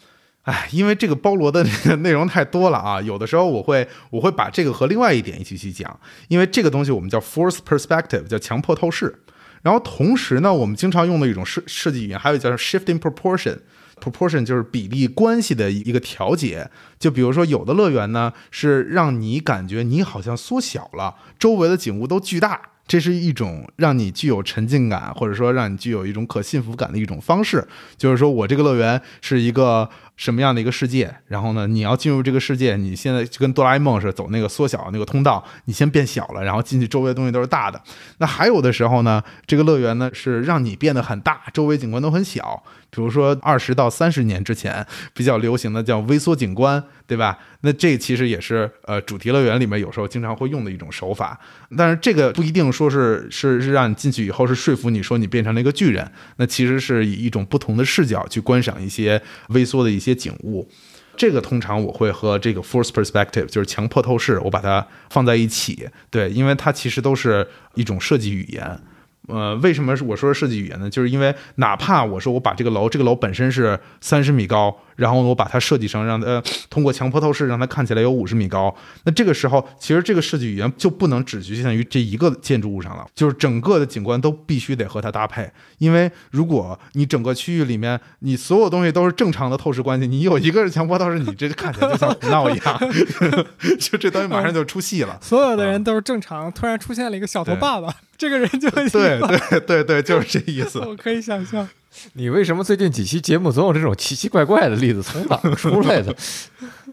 [0.42, 1.64] 哎，因为这个包罗的
[1.96, 5.98] 内容太多了啊，有的时候我会 我会把这个和另外一点一起去讲，
[6.28, 9.12] 因为这个东西我们叫 force perspective，叫强迫透视。
[9.62, 13.58] 然后同时呢，我们经常用的一种设设计语言，还有叫 shifting proportion。
[14.00, 16.70] proportion 就是比例关系的一个调节。
[16.98, 27.68] 就比如说，有的乐园呢是让你感觉你好像缩小了，周围的景物都巨大，这是一种让你具有沉浸感，或者说让你具有一种可信服感的一种方式。
[27.98, 29.86] 就是说我这个乐园是一个
[30.20, 37.80] 什么样的一个世界，然后呢，你要进入这个世界，你现在就跟哆啦 A 梦似的，走那个缩小那个通道，你先变小了，然后进去周围的东西都是大的。
[38.18, 42.62] 那还有的时候呢，这个乐园呢是让你变得很大，周围景观都很小。
[42.90, 47.38] 比如说二十到三十年之前比较流行的叫微缩景观，对吧？
[47.60, 51.38] 那这其实也是呃主题乐园里面有时候经常会用的一种手法。
[51.78, 60.68] 但是这个不一定说是是是让你进去以后是说服你说你变成了一个巨人，那其实是以一种不同的视角去观赏一些微缩的一些景物。
[61.16, 65.88] 这个通常我会和这个 force perspective，就是强迫透视，我把它放在一起。
[66.08, 68.80] 对，因为它其实都是一种设计语言。
[69.30, 70.90] 呃，为什么是我说是设计语言呢？
[70.90, 78.74] 就是因为哪怕我说我把这个楼，这个楼本身是三十米高，然后我把它设计成让它通过强迫透视让它看起来有五十米高，
[79.04, 85.50] 那这个时候其实这个设计语言就不能只局限于这一个建筑物上了，就是整个的景观都必须得和它搭配。
[85.78, 92.80] 因为如果你整个区域里面你所有东西都是正常的透视关系，你有一个是强迫透视，你这看起来就像胡闹一样，
[93.78, 95.18] 就这东西马上就出戏了。
[95.20, 100.78] 所有的人都是正常，突然出现了一个小头爸爸，这个人就会对对对对，就是这意思。
[100.86, 101.66] 我可以想象。
[102.12, 105.02] 你为什么最近几期节目总有这种奇奇怪怪的例子？
[105.02, 106.14] 从哪 出来的？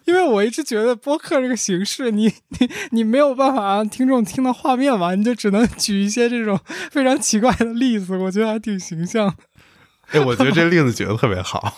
[0.05, 6.57] 因为我一直觉得播客这个形式，你你你没有办法让听众听到画面嘛，你就只能举一些这种
[6.89, 9.35] 非常奇怪的例子，我觉得还挺形象。
[10.11, 11.77] 哎，我觉得这例子举得特别好。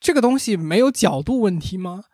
[0.00, 2.04] 这个东西没有角度问题吗？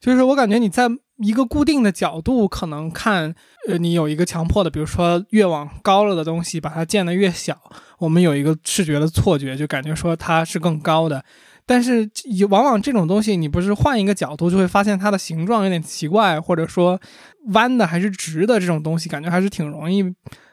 [0.00, 0.88] 就是我感觉你在
[1.18, 3.34] 一个固定的角度，可能看，
[3.68, 7.56] 呃，你有一个强迫的，比如说越往高了的东西，把它建得越小，
[7.98, 11.24] 我们有一个视觉的错觉，就感觉说它是更高的。
[11.64, 12.10] 但是
[12.50, 17.00] 往往这种东西，你不是换一个角度，就会发现它的形状有点奇怪，或者说
[17.52, 20.04] 弯的还是直的这种东西，感觉还是挺容易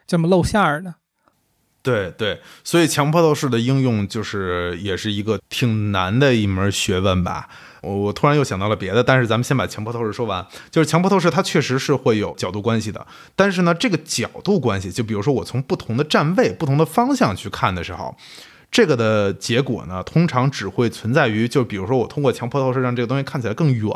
[0.06, 0.94] 这么露馅儿的。
[1.82, 7.48] 对对，所以强迫透视的应用就是也是一个挺难的一门学问吧。
[7.82, 10.46] 我我突然又想到了别的，但是咱们先把强迫透视说完。
[10.70, 18.14] 就是强迫透视它确实是会有角度关系的，但是呢，这个角度关系，就比如说我从不同的站位、不同的方向去看的时候，
[18.70, 23.90] 这个的结果呢，通常只会存在于，就比如说我通过强迫透视让这个东西看起来更远。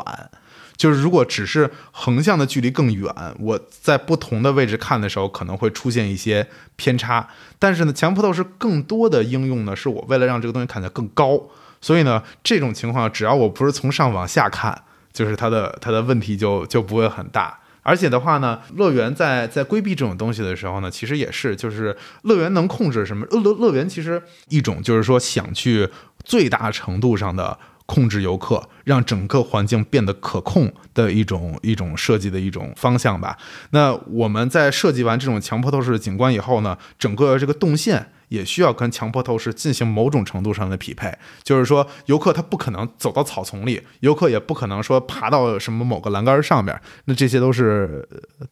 [0.76, 7.28] 就是如果只是横向的距离更远，我在不同的位置看的时候，可能会出现一些偏差。
[7.60, 11.40] 但是呢，强迫透视更多的应用呢，是我为了让这个东西看起来更高。
[11.80, 17.58] 所以呢，这种情况只要我不是从上往下看，就是它的它的问题就就不会很大。
[17.82, 23.24] 而且的话呢，乐园在在规避这种东西的时候呢，其实也是就是乐园能控制什么？
[23.30, 25.88] 乐乐乐园其实一种就是说想去
[26.24, 27.56] 最大程度上的。
[27.86, 33.36] 控制游客，让整个环境变得可控的一种一种设计的一种方向吧。
[33.70, 41.12] 那我们在设计完这种强迫透视景观以后呢，整个这个动线也需要跟强迫透视进行某种程度上的匹配。
[41.42, 46.80] 就是说，游客他不可能走到草丛里，游客也不可能说爬到什么某个栏杆上面。
[47.04, 48.08] 那这些都是，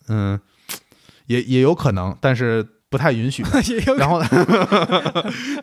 [0.08, 0.38] 嗯，
[1.26, 2.66] 也也有可能，但是。
[2.92, 3.42] 不太允许，
[3.96, 4.22] 然后，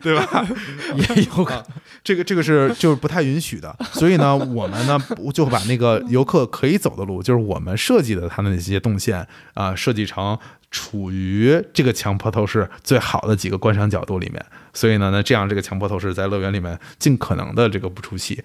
[0.02, 0.44] 对吧？
[0.98, 1.64] 也有可能，
[2.02, 3.74] 这个这个是就是不太允许的。
[3.92, 4.98] 所以呢，我们呢
[5.32, 9.24] 就会把那个游客可以走的路，就是我们设计的他的那些动线
[9.54, 10.36] 啊，设计成
[10.72, 14.44] 处于这个强迫透视最好的几个观赏角度里面。
[14.74, 18.42] 所以呢，那这样这个强迫透视在乐园里面尽可能的这个不出戏。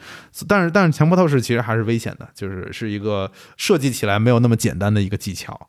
[0.47, 5.67] 但是但是强迫透视其实还是危险的，就是是一个设计起来没有那么简单的一个技巧。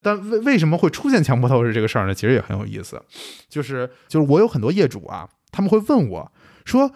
[0.00, 2.14] 但为为什么会出现强迫透视这个事儿呢？
[2.14, 3.02] 其实也很有意思，
[3.48, 6.32] 就是就是我有很多业主啊，他们会问我
[6.64, 6.92] 说：“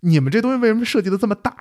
[0.00, 1.56] 你们这东西为什么设计的这么大？”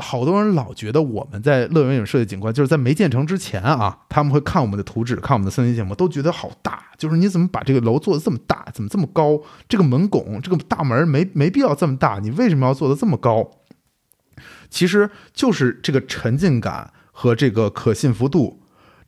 [0.00, 6.84] 好多人老觉得我们在乐园里设计景观，就是在没建成之前啊，他们会看我们的图纸，看我们的森林项目，都觉得好大。
[6.98, 8.66] 就是你怎么把这个楼做的这么大？
[8.74, 9.40] 怎么这么高？
[9.66, 13.50] 这个门拱，这个大门没没必要这么大，你为什么要做的这么高？
[14.68, 18.60] 其实就是这个沉浸感和这个可信服度。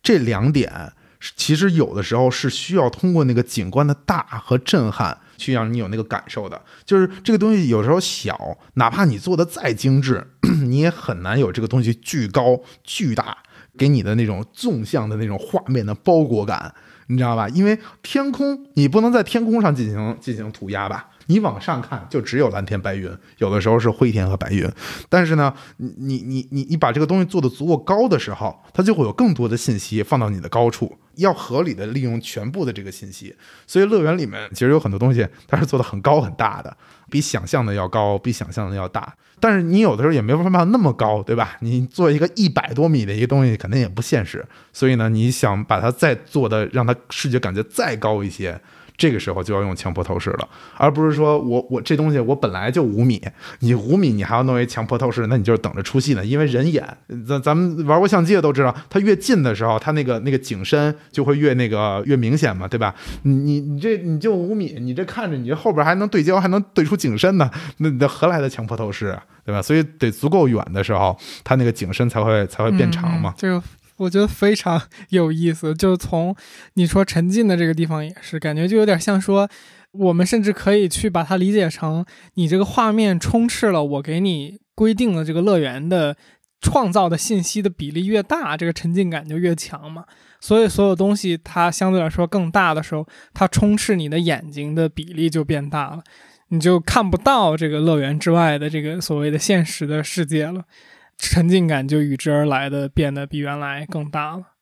[0.02, 0.92] 这两点
[1.36, 6.60] 其实有的时候是需要通过那个景观的大和震撼去让你有那个感受的。
[6.84, 10.26] 就是这个东西有时候小，哪怕你做的再精致，
[10.64, 13.36] 你也很难有这个东西巨高巨大
[13.76, 16.74] 给你的那种纵向的那种画面的包裹感，
[17.08, 17.48] 你知道吧？
[17.50, 21.10] 因为天空你不能在天空上进行进行涂鸦吧。
[21.30, 23.08] 你往上看，就只有蓝天白云，
[23.38, 24.68] 有的时候是灰天和白云。
[25.08, 33.32] 但是呢，你你你你把这个东西做的足够高的时候，它就会有更多的信息放到你的高处，要合理的利用全部的这个信息。
[33.64, 36.76] 所以乐园里面其实有很多东西，它是做的很高很大的，
[37.08, 39.14] 比想象的要高，比想象的要大。
[39.38, 41.56] 但是你有的时候也没办法那么高，对吧？
[41.60, 44.44] 你做一个一百多米的一个东西，肯定也不现实。
[44.72, 48.60] 所以呢，你想把它再做的让它视觉感觉再高一些。
[49.00, 50.46] 这个时候就要用强迫透视了，
[50.76, 53.18] 而不是说我我这东西我本来就五米，
[53.60, 56.22] 你五米你还要弄一强迫透视，那你就是等着出戏呢。
[56.22, 56.86] 因为人眼，
[57.26, 62.94] 咱咱们玩过相机的都知道，它越近的时候，它那个那个景深就会越那个越明显嘛，对吧？
[63.22, 69.62] 你你你这你就五米，你这看着你这后边还能对焦，还能对出景深呢，那那何来的强迫透视，对吧？
[69.62, 73.32] 所以得足够远的时候，它那个景深才会才会变长嘛。
[74.00, 74.80] 我觉得非常
[75.10, 76.34] 有意思，就从
[76.74, 79.48] 你说沉浸的这个地方也是，感觉就有点像说，
[79.92, 86.16] 我们甚至可以去把它理解成，你这个画面充斥了我给你规定的这个乐园的
[86.62, 90.04] 创造的信息的比例越大，这个沉浸感就越强嘛。
[90.40, 96.02] 所以所有东西它相对来说更大的时候，它充斥你的眼睛的比例就变大了，
[96.48, 100.64] 你就看不到这个乐园之外的这个所谓的现实的世界了。
[101.20, 104.54] 沉浸感就与之而来的变得比原来更大了。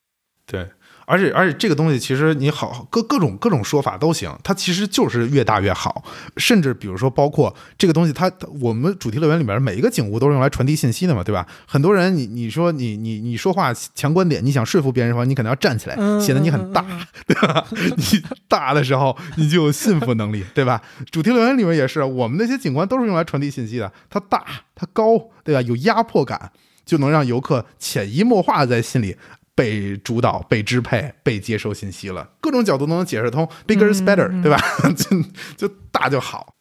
[0.45, 0.69] 对，
[1.09, 6.05] 而且而且这个东西其实你好各各种各种说法都行，它其实就是越大越好。
[6.37, 8.31] 甚至比如说，包括这个东西，它
[8.61, 11.47] 我们主题乐园里面每一个景物都是用来传递信息的嘛，对吧？
[11.67, 16.85] 很多人你你说你你你说话强观点，你想说服别人的话，你可能要站起来，显得你很大，
[17.27, 17.67] 对吧？
[17.97, 20.83] 你大的时候你就有信服能力，对吧？
[21.11, 24.45] 主题乐园里面也是，我们那些景观都是用来传递信息的，它大。
[24.81, 25.61] 它高，对吧？
[25.63, 26.53] 有压迫感，
[26.87, 29.17] 就能让游客潜移默化在心里
[29.59, 32.31] 被主导、被支配、被接收信息了。
[32.41, 34.57] 各种角度都能解释通，bigger is better，对吧？
[34.95, 36.55] 就就大就好。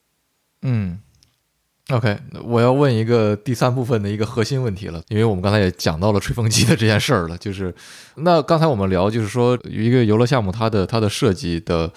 [0.63, 0.97] 嗯
[1.89, 7.71] ，OK，我要问一个第三部分的一个核心问题了，因为我们刚才也讲到了吹风机的这件事儿了，就是
[8.15, 11.93] 那刚才我们聊，就是说一个游乐项目它的它的设计的。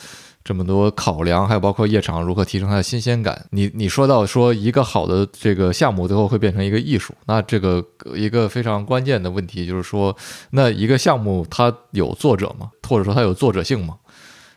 [0.50, 3.46] 这么多考量，还有包括夜场如何提升它的新鲜感。
[3.50, 7.86] 你你说到说一个好的这个项目最后会变成一个艺术，那这个
[8.16, 10.16] 一个非常关键的问题就是说，
[10.50, 12.72] 那一个项目它有作者吗？
[12.82, 13.98] 或者说它有作者性吗？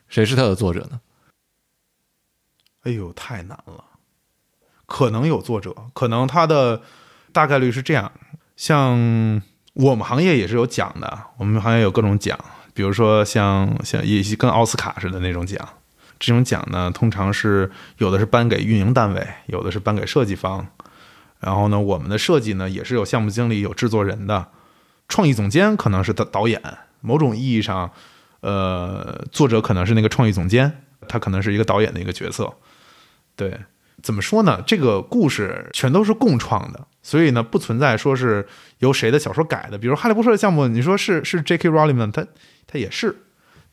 [0.08, 1.00] 谁是它的作者呢？
[2.82, 3.84] 哎呦，太难了。
[4.88, 6.82] 可能有作者，可能他的
[7.32, 8.12] 大概率是这样。
[8.56, 9.40] 像
[9.76, 12.36] 我们行业也是有奖的，我们行业有各种奖。
[12.74, 15.70] 比如说像像也跟奥斯卡似的那种奖，
[16.26, 20.66] 这种奖呢，通常是有的是颁给运营单位，有的是颁给设计方。
[21.42, 24.48] 然后呢，我们的设计呢也是有项目经理、有制作人的，
[25.10, 26.62] 创意总监可能是导导演。
[27.02, 27.92] 某种意义上，
[28.40, 32.54] 呃，作者可能是那个创意总监，他可能是一个导演的一个角色。
[33.36, 33.60] 对，
[34.02, 34.64] 怎么说呢？
[34.66, 38.48] 这个故事全都是共创的，所以呢，不存在说是
[38.80, 39.78] 由谁的小说改的。
[39.78, 41.68] 比如《哈利波特》的项目，你说是是 J.K.
[41.68, 42.26] Rowling 他
[42.66, 43.14] 他也是，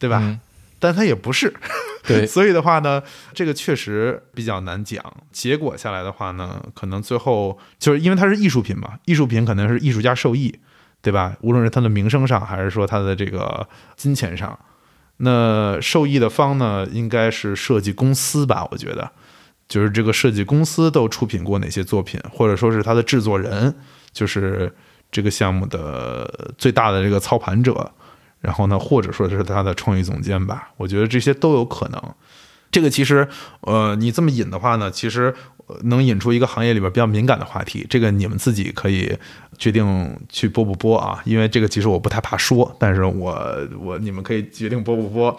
[0.00, 0.40] 对吧？
[0.80, 1.54] 但它也不是。
[2.02, 3.00] 对 所以的话呢，
[3.34, 5.04] 这个确实比较难讲。
[5.30, 10.58] 结果下来的话呢，可能最后就是因为它是艺术品嘛，艺术品可能是艺术家受益，
[11.02, 11.36] 对吧？
[11.42, 14.58] 无论是他的名声上，还是说他的这个金钱上，
[15.18, 18.66] 那受益的方呢，应该是设计公司吧？
[18.70, 19.10] 我觉得，
[19.68, 23.76] 就是这个设计公司都出品过哪些作品，或者说是他的制作人，
[24.12, 24.74] 就是
[25.12, 27.92] 这个项目的最大的这个操盘者。
[28.40, 32.02] 然后呢，或者说是他的创意总监吧，我觉得这些都有可能。
[32.72, 33.26] 这个其实，
[33.62, 35.34] 呃，你这么引的话呢，其实
[35.82, 37.84] 能引出一个行业里边比较敏感的话题。
[37.90, 39.12] 这个你们自己可以
[39.58, 45.36] 决定去播不播啊，因为这个其实我不太怕说，但是我我你们可以决定播不播。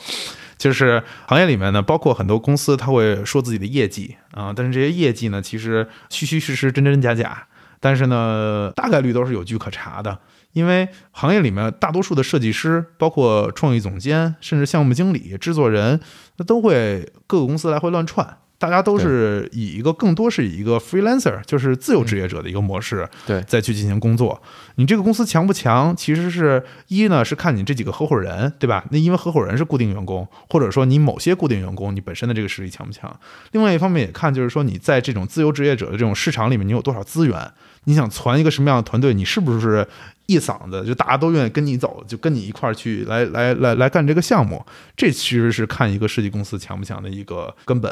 [0.57, 7.47] 就是行业里面呢，包括很多公司，他会说自己的业绩啊，但是这些业绩呢，其实虚虚实实、真真假假，
[7.79, 10.19] 但是呢，大概率都是有据可查的。
[10.53, 15.99] 因为行业里面大多数的设计师，包括创意总监，甚至项目经理、制作人，
[16.37, 18.37] 那都会各个公司来回乱串。
[18.61, 24.39] 大家都是以一个更多是以一个 freelancer，就是自由职业者的一个模式，对再去进行工作。
[24.75, 28.85] 你这个公司强不强，其实是一呢是看你这几个合伙人，对吧？
[28.91, 33.19] 那因为合伙人是固定员工，或者说你某些固定员工，你本身的这个实力强不强。
[33.53, 37.51] 另外一方面也看就是说你在这种自由职业者的这种市场里面，你有多少资源。
[37.85, 39.11] 你想攒一个什么样的团队？
[39.11, 39.87] 你是不是
[40.27, 44.63] 一嗓子就大家都愿意跟你走，就跟你一块儿去来来来来干这个项目？
[44.95, 47.91] 这其实是看一个设计公司强不强的一个根本。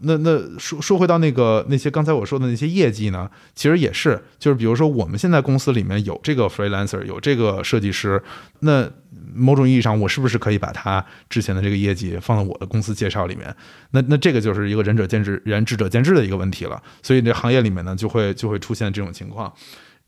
[0.00, 8.22] 那那说说回到那个那些刚才我说的那些业绩呢，其实也是，就是比如说我们现在公司里面有这个 freelancer，有这个设计师，
[8.60, 8.88] 那
[9.34, 13.52] 某种意义上我是不是可以把他之前的这个业绩放到我的公司介绍里面？
[13.90, 16.80] 那那这个就是一个仁者见智，仁智者见智的一个问题了。
[17.02, 19.52] 所以这行业里面呢，就会就会出现这种情况。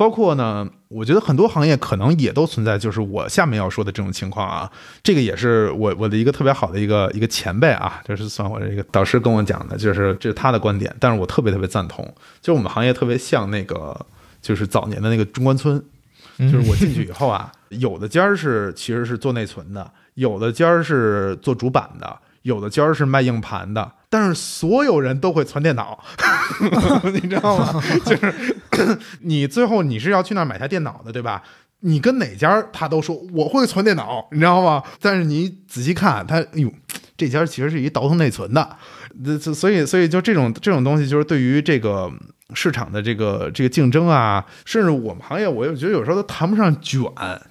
[0.00, 4.72] 包括呢，我觉得很多行业可能也都存在，就是我下面要说的这种情况啊。
[5.02, 12.10] 这个也是我我的一个特别好的一个一个前辈啊，就是算我这个导师跟我讲的，就是这是他的观点，但是我特别特别赞同。
[12.40, 13.94] 就我们行业特别像那个，
[14.40, 15.78] 就是早年的那个中关村，
[16.38, 26.02] 就是我进去 以后啊，有的家儿是其实是做内存的，有的家儿是做主板的，有的家儿是卖硬盘的，但是所有人都会存电脑，
[27.12, 27.82] 你知道吗？
[28.04, 28.34] 就是
[29.20, 31.42] 你最后你是要去那儿买台电脑的，对吧？
[31.80, 34.82] 你跟哪家他都说我会存电脑，你知道吗？
[35.00, 36.70] 但是你仔细看他，哎呦，
[37.16, 38.76] 这家其实是一倒腾内存的，
[39.24, 42.10] 这这所以所以就这种这种东西，就是对于这个
[42.54, 47.02] 市场的这个这个竞争啊，甚至我们行业，我又觉得有时候都谈不上卷，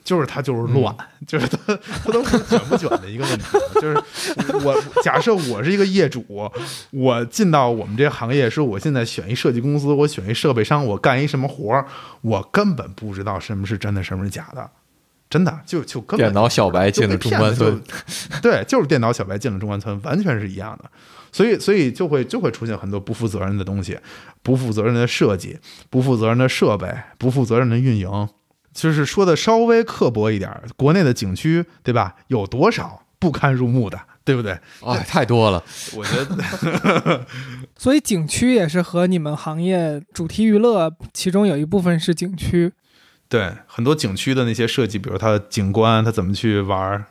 [0.04, 0.96] 就是它就是乱，
[1.28, 3.46] 就是它它都是卷不卷的一个问题。
[3.82, 3.98] 就是
[4.66, 6.52] 我假设我是一个业主，
[6.92, 11.86] 我进到我们这个行业，说我现在选一设计公司，我选一设备商，我干一什么活儿，
[12.22, 14.70] 我根本不知道什么是真的，什么是假的。
[15.30, 17.80] 真的就就根本电脑小白进了中关村，
[18.42, 20.90] 对，就是电脑小白进了中关村，完全是一样的。
[21.32, 23.98] 所以，所以就会就会出现很多不负责任的东西，
[24.42, 25.58] 不负责任的设计，
[25.90, 28.30] 不负责任的设备，不负责任的运营。
[28.72, 32.16] 就是说的稍微刻薄一点，国内的景区，对吧？
[32.28, 34.58] 有多少不堪入目的，对不对？
[34.86, 35.62] 哎，太多了。
[35.96, 37.26] 我觉得，
[37.76, 42.72] 所以景区也是和你们行业主题娱乐，其中有一部分是景区。
[43.28, 47.06] 对很多景区的那些设计，比如它的景观，它怎么去玩儿。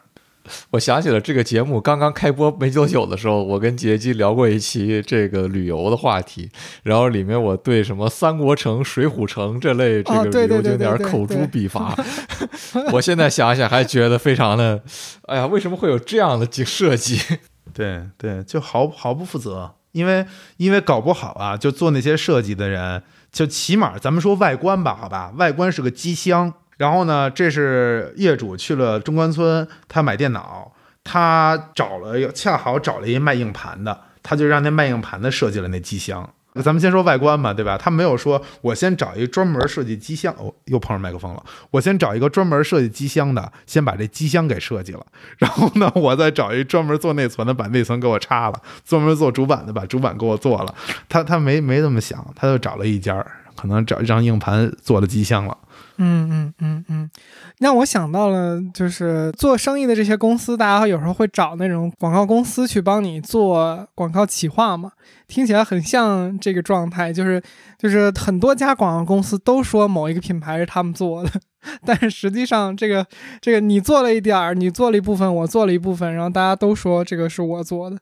[0.71, 6.51] 我想起了这个节目刚刚开播没多久的时候，我跟杰基聊过一期这个旅游的话题，
[6.83, 11.97] 然后里面我对什么三国城、水浒城这类这哦个旅游景点口诛笔伐。
[12.93, 14.83] 我现在想想还觉得非常的，
[15.23, 17.21] 哎呀，为什么会有这样的设计？
[17.75, 20.25] 对对，就毫毫不负责，因为
[20.57, 30.73] 因为搞不好啊，就做那些设计的人，就起码咱们说外观吧，好吧，外观是个机箱，然后呢，这是业主去了中关村，他买电脑，
[31.05, 36.31] 他找了恰好找了一卖硬盘的，他就让那卖硬盘的设计了那机箱。
[36.65, 37.79] 咱们先说外观嘛，对吧？
[37.79, 41.45] 他没有说我先找一个专门设计机箱，哦，又碰上麦克风了。
[41.71, 45.07] 我先找一个专门设计机箱的，先把这机箱给设计了，
[45.37, 50.75] 然后呢，我再找一专门做内存的，把内存给我插了；专门做主板的，把主板给我做了。
[51.09, 53.25] 他他没没这么想，他就找了一家
[53.55, 55.57] 可能找一张硬盘做的机箱了。
[56.01, 57.11] 嗯嗯嗯嗯，
[57.59, 64.93] 让我想到了，就是做生意的这些公司，大家有时候会找那种广告公司去帮你做广告企划嘛，
[65.27, 67.43] 听起来很像这个状态，就是
[67.77, 71.31] 就是很多家广告公司都说某一个品牌是他们做的，
[71.85, 73.05] 但是实际上这个
[73.41, 77.99] 这个你做了一点儿，你做了一部分，我做了一部分，然后大家都说这个是我做的，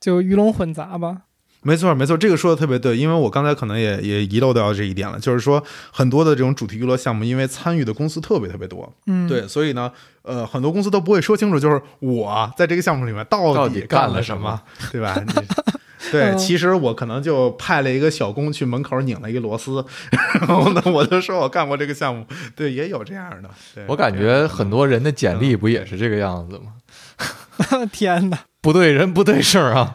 [0.00, 1.22] 就鱼龙混杂吧。
[1.62, 5.62] 没错，没错，这个说的特别对，因为我刚才可能也也遗漏掉这一点了，就是说
[5.92, 14.62] 很多的这种主题娱乐项目，因为参与的公司特别特别多，嗯，对，所以呢，呃，很多公司都不会说清楚，就是我在这个项目里面到底干了什么，
[14.92, 15.14] 对吧？
[16.12, 19.84] 对，其实我可能就派了一个小工去门口拧了一个螺丝，
[20.40, 22.24] 然后呢，我就说我干过这个项目，
[22.56, 23.50] 对，也有这样的。
[23.88, 26.74] 我感觉很多人的简历不也是这个样子吗？
[27.92, 28.38] 天哪！
[28.60, 29.94] 不对人不对事儿啊。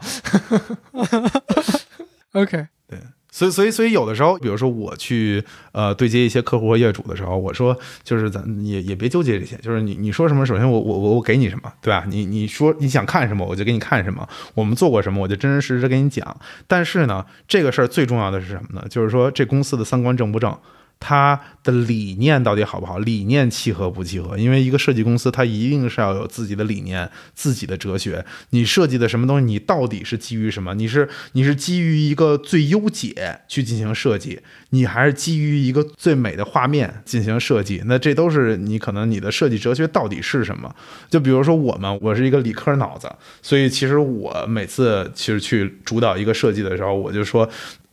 [2.32, 2.98] OK，对，
[3.30, 12.04] 所以所以所以有的时候，比如说我去呃对接一些客户和业主的时候，我说就是咱也也别纠结这些，就是你你说什么，首先我我我我给你什么，对吧？
[12.08, 14.28] 你你说你想看什么，我就给你看什么。
[14.54, 16.36] 我们做过什么，我就真真实实给你讲。
[16.66, 18.84] 但是呢，这个事儿最重要的是什么呢？
[18.90, 20.56] 就是说这公司的三观正不正。
[21.06, 22.98] 它的理念到底好不好？
[23.00, 24.38] 理念契合不契合？
[24.38, 28.24] 因为一个设计公司，它一定是要有自己的理念、自己的哲学。
[28.50, 30.74] 你设计的什么东西，你到底是基于什么？
[30.74, 34.40] 你是你是基于一个最优解去进行设计，
[34.70, 37.82] 你还是基于一个最美的画面进行设计？
[37.84, 40.74] 那这都是你可能你的设计哲学到底是什么？
[41.10, 43.12] 就比如说我们，我是一个理科脑子，
[43.42, 47.46] 所以其实我每次其实去主导一个设计的时候，我就说。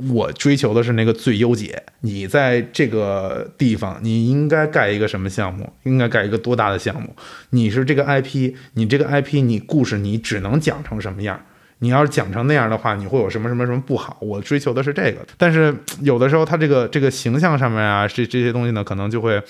[0.09, 1.83] 我追求的是那个最优解。
[2.01, 5.71] 你在这个地方，你应该盖一个什么项目？
[5.83, 7.15] 应该盖一个多大的项目？
[7.51, 11.39] 你是这个 IP，你这个 IP，你故事你只能讲成什么样？
[11.79, 14.17] 你要是讲成那样的话，你会有什么什么什么不好？
[14.21, 15.17] 我追求的是这个。
[15.37, 19.41] 但是有的时候，他这个这个形象上面啊，这这些东西呢，可能就会。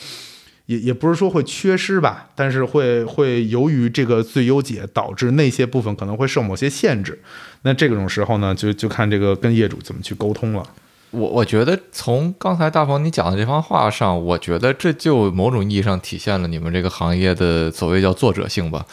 [0.72, 7.19] 也也不是说会缺失吧，但是会会由于这个最优解导致那些部分可能会受某些限制，
[7.64, 10.64] 那这种时候呢，就就看这个跟业主怎么去沟通了。
[11.11, 18.85] 我我觉得从刚才大鹏你讲的这番话上，我觉得这就某种意义上体现了你们这个行业的所谓叫作者性吧。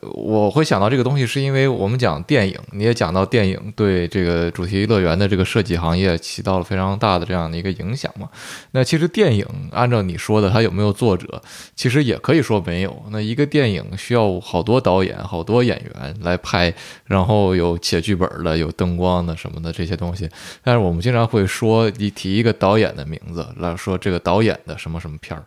[0.00, 8.28] 我会想到这个东西，是因为我们讲电影，你也讲到电影对这个主题乐园的这个设计行业起到了非常大的这样的一个影响嘛。
[8.72, 11.40] 那其实电影按照你说的，它有没有作者，
[11.74, 13.02] 其实也可以说没有。
[13.10, 16.72] 那一个电影需要好多导演、好多演员来拍，
[17.06, 20.28] 然后有写剧本的、有灯光的什么的这些东西。
[20.62, 25.44] 但是我们经常会说，你提一个导演的名字来说，这个导演的什么什么片儿。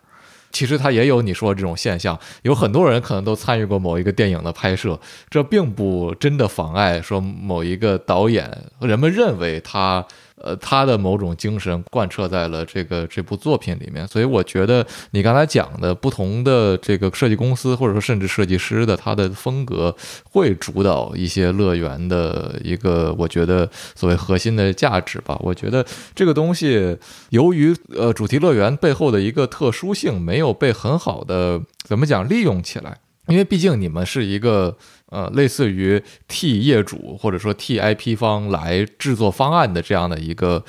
[0.52, 4.98] 其实他也有你说的这种现象，有很多人可能都参与过某一个电影的拍摄，
[5.28, 10.06] 这并不真的妨碍说某一个导演，人们认为他。
[10.42, 19.94] 呃，他的某种精神贯彻在了这个这部作品里面，所以我觉得你刚才讲的不同的这个设计公司，或者说甚至设计师的他的风格，
[20.24, 25.36] 会主导一些乐园的一个我觉得所谓核心的价值吧。
[25.40, 25.84] 我觉得
[26.14, 26.96] 这个东西
[27.28, 34.76] 由于呃主题乐园背后的一个特殊性，没有被很好的怎么讲利用起来，因为毕竟你们是一个。
[35.10, 40.64] 呃，类似于替业主或者说替 IP 方来制作方案的这样的一个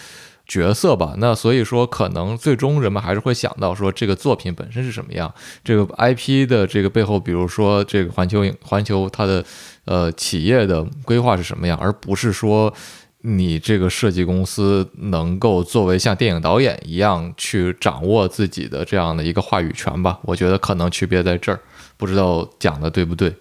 [0.47, 1.13] 角色吧。
[1.17, 9.45] 那所以说，可能最终人们还是会想到说，这个作品本身是什么样，这个 IP 的这个背后，比如说这个环球影环球它的
[9.85, 12.73] 呃企业的规划是什么样，而不是说
[13.21, 20.19] 你这个设计公司能够作为像电影导演一样去掌握自己的这样的一个话语权吧。
[20.23, 21.59] 我觉得可能区别在这儿，
[21.95, 23.31] 不知道讲的对不对。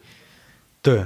[0.83, 1.05] 对，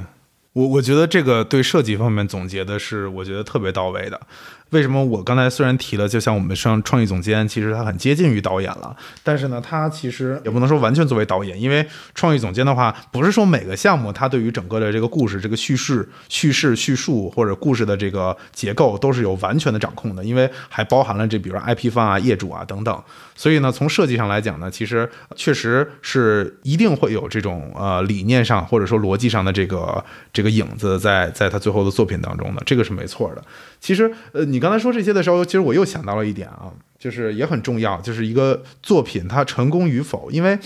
[0.53, 4.21] 我我觉得这个对设计方面总结的是，我觉得特别到位的。
[4.70, 23.01] 为什么我刚才虽然提了，就像我们上创意总监，其实他很接近于导演了，但是呢，他其实也不能说完全作为导演，因为创意总监的话，不是说每个项目他对于整个的这个故事、这个叙事、叙事叙述或者故事的这个结构都是有完全的掌控的，因为还包含了这比如 IP 方啊、业主啊等等。
[23.36, 33.43] 所以呢，从设计上来讲呢，其实确实是一定会有这种呃理念上或者说逻辑上的这个这个影子在在他最后的作品当中的，这个是没错的。
[33.81, 40.56] 其实，呃，你刚才说这些的时候，其实我又想到了一点啊，就是也很重要，就是一个作品它成功与否，因为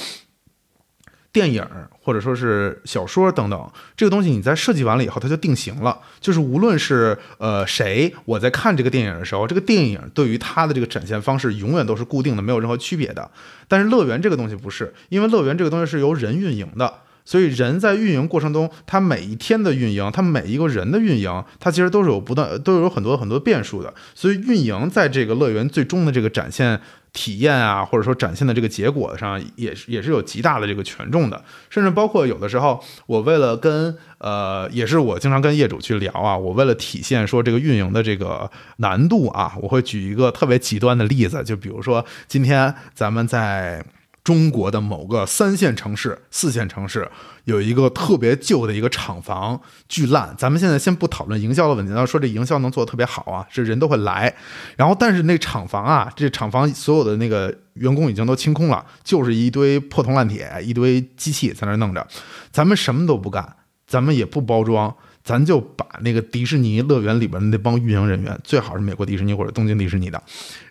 [1.32, 1.66] 电影
[2.02, 5.98] 或者说是小说等等这个东西，你在设计完了以后，它就定型了。
[6.20, 13.31] 就是无论是呃谁，我在看这个电影的时候，这个电影对于它的这个展现方式永远都是固定的，没有任何区别的。
[13.69, 16.93] 但是乐园这个东西不是，因为乐园这个东西是由人运营的。
[17.29, 23.93] 所以人在运营过程中，他每一天的运营，他每一个人的运营，他其实都是有不断，都有很多很多变数的。
[24.15, 26.81] 所以运营在这个乐园最终的这个展现
[27.13, 31.45] 体验啊，或者说展现的这个结果上，也是也是有极大的这个权重的。
[31.69, 43.85] 甚至包括有的时候，我为了跟呃，也是我经常跟业主去聊啊，我为了体现说这个运营的这个难度啊，我会举一个特别极端的例子，就比如说今天咱们在。
[44.29, 47.11] 中国的某个三线城市、四线城市
[47.45, 50.35] 有一个特别旧的一个厂房，巨烂。
[50.37, 54.35] 咱们现在先不讨论营销的问题，要说这营销能做的特别好啊，这人都会来。
[54.77, 62.07] 然后，但是那厂房啊，这厂房所有的那个员工已经都清空了，就是一堆破铜烂铁，一堆机器在那弄着。
[62.53, 63.57] 咱们什么都不干，
[63.87, 64.95] 咱们也不包装。
[65.25, 70.23] 咱就把那个迪士尼乐园里边的那帮运营人员，最好是美国迪士尼或者东京迪士尼的，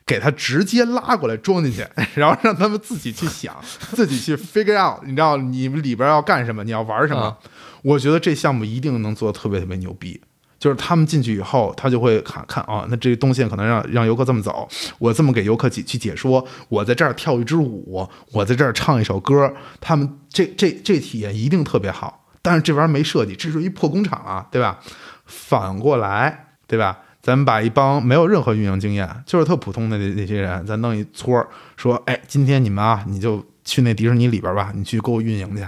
[0.08, 1.86] 给他直接拉过来装进去，
[2.16, 3.56] 然后让他们自己去想，
[3.94, 7.38] 自己去 figure out，你知道你们里边要干什么，你要玩什么。
[7.84, 10.20] 我觉得这项目一定能做的特别特别牛逼。
[10.60, 14.68] 就是他们进去以后，他就会看看啊，那这东西可能让让游客这么走，
[14.98, 22.26] 我这么给游客解去解说，我在这儿跳一支舞，我在这儿唱一首歌，他们这这这体验一定特别好。
[22.42, 24.80] 但是这玩意儿没设计，这是一破工厂啊，对吧？
[25.26, 26.98] 反过来，对吧？
[27.28, 31.46] 咱们把一帮没有任何运营经验，就是特普通的那那些人，咱弄一撮儿，
[31.76, 35.68] 说，哎，今天你们啊，你就去那迪士尼里边吧，你去给我运营去。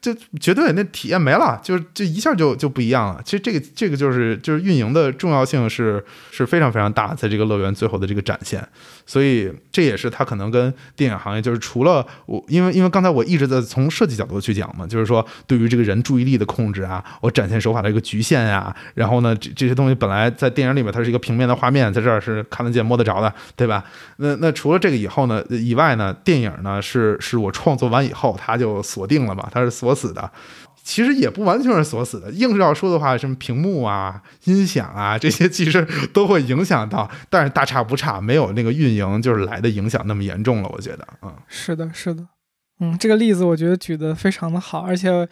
[0.00, 3.20] 就绝对那体验没了，就是就一下就就不一样了。
[3.22, 8.66] 其实这个这个就是就是运营的重要性是是非常非常大，在这个乐园最后的这个展现。
[9.04, 23.84] 所以这也是它可能跟电影行业就是除了我，因为因为刚才我一直在从设计角度去讲嘛，就是说对于这个人注意力的控制啊，我展现手法的一个局限呀，然后呢这这些东西本来在电影里面它是一个平面的画面，在这儿是看得见摸得着的，对吧？
[24.16, 29.89] 那那除了这个以后呢以外呢，电影呢是是我创作完以后它就锁定了嘛，它是锁。
[29.94, 30.30] 锁死的，
[30.82, 32.30] 其实也不完全是锁死的。
[32.30, 37.10] 硬是要说的话，什么屏幕啊、音响啊 这些，其实都会影响到。
[37.28, 40.68] 但是大差不差，没有那个运营就是来的影响那么严重了。
[40.72, 42.26] 我觉得，嗯，是的，是的，
[42.80, 45.28] 嗯，这个例子我觉得举得非常的好，而且。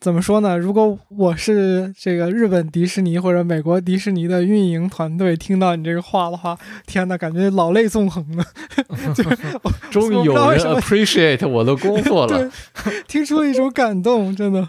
[0.00, 0.56] 怎么说呢？
[0.56, 6.56] 如果我是这个日本迪士尼或者美国迪士尼的运营团队，听到你这个话的话，
[6.86, 8.44] 天哪，感觉老泪纵横呢。
[9.90, 12.50] 终于有人 appreciate 我的工作了，
[13.08, 14.68] 听出了一种感动，真的。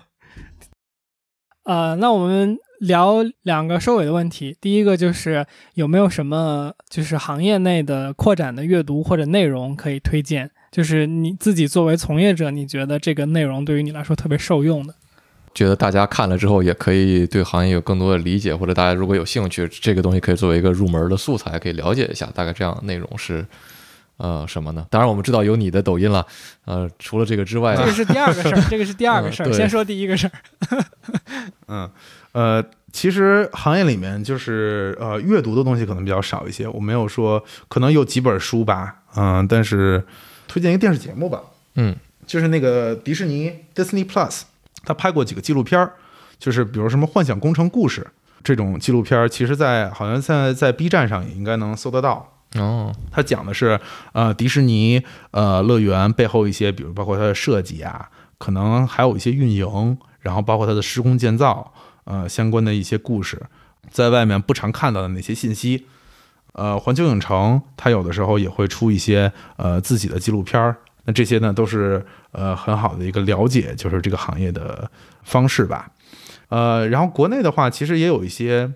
[1.64, 4.58] 呃，那我们聊两个收尾的问题。
[4.60, 5.46] 第一个就是
[5.76, 10.50] 有没有什么就是行业内的扩展的阅读或者内容可以推荐？
[10.72, 14.96] 就是你自己作为从业者，你觉得这个内容对于你来说特别受用的？
[15.54, 22.30] 觉得大家看了之后也可以对行业有更多的理解，或者大家如果有兴趣，这个东西可以作为一个入门的素材，可以了解一下。
[22.34, 23.46] 大概这样内容是
[24.18, 24.86] 呃什么呢？
[24.90, 26.26] 当然我们知道有你的抖音了，
[26.66, 29.52] 呃，除了这个之外，这个是第二个事儿， 这个是第二个事儿。
[29.52, 30.86] 先说第一个事儿。
[31.68, 31.90] 嗯
[32.32, 40.04] 呃，其实行业里面就是呃阅读的东西可能比较少一些，我没有说可能有几本书吧，嗯，但是
[40.48, 41.42] 推荐一个电视节目吧，
[41.76, 41.96] 嗯，
[42.28, 44.42] 就是那个迪士尼 Disney Plus。
[44.90, 45.94] 他拍过几个纪录片儿，
[46.40, 48.02] 就是比如什么《幻想工程故事》
[48.44, 52.28] 这种纪录片儿，其实，在好像现在在 B 站上也应该能搜得到。
[52.56, 53.80] 哦，他讲的是
[54.14, 55.00] 呃迪士尼
[55.30, 58.10] 呃乐园背后一些，比如包括它的设计啊，
[58.40, 61.72] 可能还有一些运营，然后包括它的施工建造
[62.06, 63.40] 呃相关的一些故事，
[63.92, 65.86] 在外面不常看到的那些信息。
[66.54, 70.78] 呃，环球影城它有的时候也会出一些呃自己的纪录片儿。
[71.10, 74.92] 那这些呢，都是呃很好的一个了解，就是这个行业的
[75.24, 75.90] 方式吧。
[76.50, 78.72] 呃，然后国内的话，其实也有一些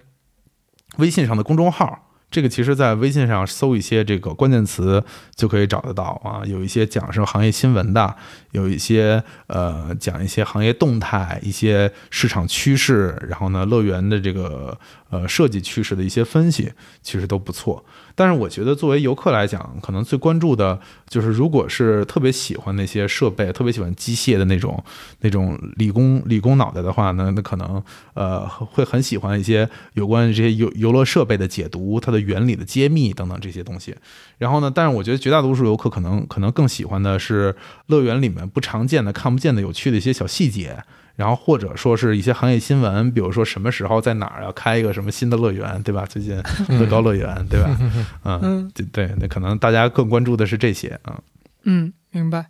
[0.97, 2.10] 微信上的公众号。
[2.31, 5.03] 这个其实，在微信上搜一些这个关键词
[5.35, 8.15] 就可以找得到啊，有一些讲什么行业新闻的，
[8.49, 14.76] 有一些呃讲一些行业动态、一些市场趋势，然后呢，乐园的这个
[15.11, 16.73] 呃设计趋势的一些分析，
[17.03, 17.85] 其实都不错。
[18.15, 24.84] 但是我觉得，作为游客来讲，可能最关注的就是，如果是特别喜欢那些设备、特别喜欢机械的那种、
[25.22, 27.84] 那种理工理工脑袋的话呢，那可能
[28.14, 33.95] 呃会很喜欢一些有关这些游游乐设备的解读、它的原理的揭秘等等这些东西。
[34.38, 37.56] 然后呢，但是我觉得绝大多数游客可能可能更喜欢的是
[37.88, 40.84] 乐园里面不常见的、看不见的、有趣的一些小细节。
[41.15, 46.06] 然后或者说是一些行业新闻，比如说什么时候在哪儿要开一个什么新的乐园，对吧？
[46.07, 46.35] 最近
[46.69, 47.77] 乐高乐园，对吧？
[48.26, 51.19] 嗯，对对，那可能大家更关注的是这些啊。
[51.64, 52.48] 嗯，明白。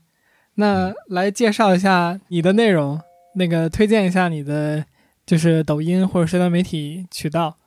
[0.56, 3.02] 那来介绍一下你的内容，
[3.36, 4.86] 那个推荐一下你的
[5.26, 7.58] 就是抖音或者社交媒体渠道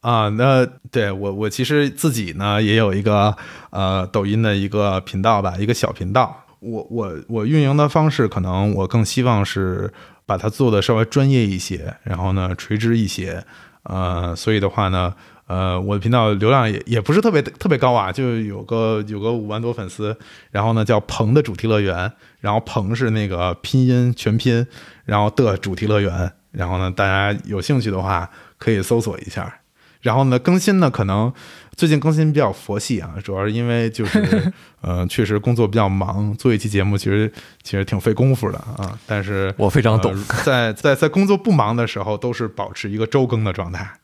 [0.00, 0.28] 啊。
[0.30, 3.36] 那对我我其实自己呢也有一个
[3.70, 6.44] 呃抖音的一个频道吧，一个小频道。
[6.60, 9.92] 我我我运营的方式，可能我更希望是
[10.26, 13.44] 把它做的稍微专业一些，然后呢垂直一些，
[13.82, 15.14] 呃，所以的话呢，
[15.46, 20.16] 呃，我的频道流量也也不是特别特别高啊，就有个有个五万多粉丝，
[20.50, 22.10] 然后呢叫鹏的主题乐园，
[22.40, 24.66] 然后鹏是那个拼音全拼，
[25.04, 29.60] 然后的主题乐园，然后呢大家有兴趣的话可以搜索一下。
[30.00, 31.32] 然后呢，更新呢，可能
[31.76, 37.30] 最近更新比较佛系啊， 主要是因为就是， 呃，确实工作比较忙，做一期节目其实
[37.62, 38.98] 其实挺费功夫的啊。
[39.06, 40.14] 但是我非常懂，
[40.44, 43.94] 在在在工作不忙的时候，都是保持一个周更的状态。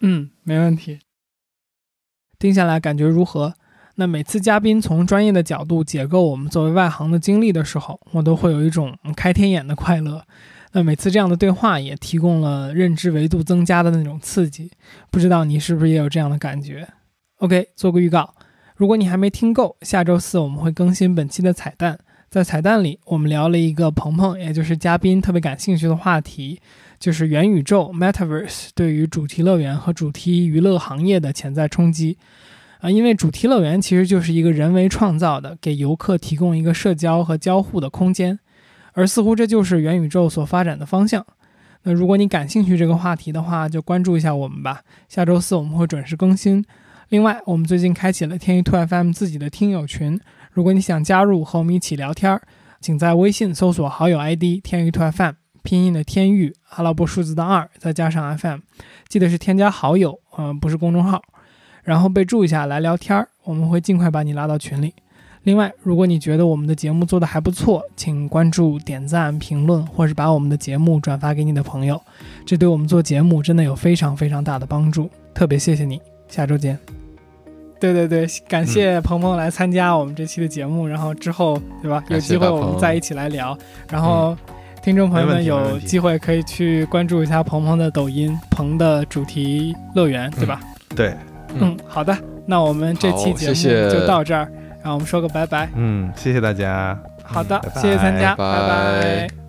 [0.00, 0.98] 嗯，没问题。
[2.38, 3.54] 听下来感觉如何？
[3.96, 10.24] 那每次嘉宾从专业的角度解构我们作为外行的经历的时候，我都会有一种开天眼的快乐。
[10.72, 14.70] 那每次这样的对话也提供了认知维度增加的那种刺激，
[15.10, 16.88] 不知道你是不是也有这样的感觉
[17.42, 18.34] ？OK，做个预告，
[18.76, 21.98] 如果你还没听够，下周四我们会更新本期的彩蛋，
[22.30, 26.60] 在彩蛋里我们聊了一个鹏鹏，也就是嘉宾特别感兴趣的话题，
[27.00, 32.16] 就是元宇宙 （Metaverse） 对于主题乐园和主题娱乐行业的潜在冲击。
[32.78, 38.38] 啊，因为主题乐园其实就是一个人为创造的，给游客提供一个社交和交互的空间。
[38.92, 41.26] 而似乎这就是元宇宙所发展的方向。
[41.82, 44.82] 那如果你感兴趣这个话题的话，就关注一下我们吧。
[45.08, 46.64] 下周四我们会准时更新。
[47.12, 50.18] 另外，我们最近开启了天娱兔 FM 自己的听友群，
[50.50, 52.40] 如果你想加入和我们一起聊天，
[52.80, 55.32] 请在微信搜索好友 ID“ 天娱兔 FM”，
[55.62, 58.60] 拼音的天域，阿拉伯数字的二，再加上 FM，
[59.08, 61.20] 记得是添加好友，嗯，不是公众号，
[61.82, 64.94] 然后备注一下来聊天，我们会尽快把你拉到群里。
[65.42, 72.00] 另外，如果你觉得我们的节目做得还不错，请关注、点赞、评论，或是把我们的节目转发给你的朋友，
[72.46, 75.10] 这对我们做节目真的有非常非常大的帮助。
[75.34, 77.01] 特别谢谢你，下周见。
[77.82, 82.00] 对对对，感谢鹏鹏来参加我们这期的节目，然后之后对吧？
[82.10, 83.58] 有机会我们再一起来聊。
[83.90, 84.36] 然后，
[84.80, 90.60] 听众朋友们有机会可以去关注一下鹏鹏的抖音“鹏的主题乐园”，对吧？
[90.94, 91.12] 对，
[91.58, 94.48] 嗯，好的，那我们这期节目就到这儿。
[94.84, 95.68] 让我们说个拜拜。
[95.74, 96.96] 嗯，谢谢大家。
[97.24, 99.41] 好的，谢谢参加，拜拜。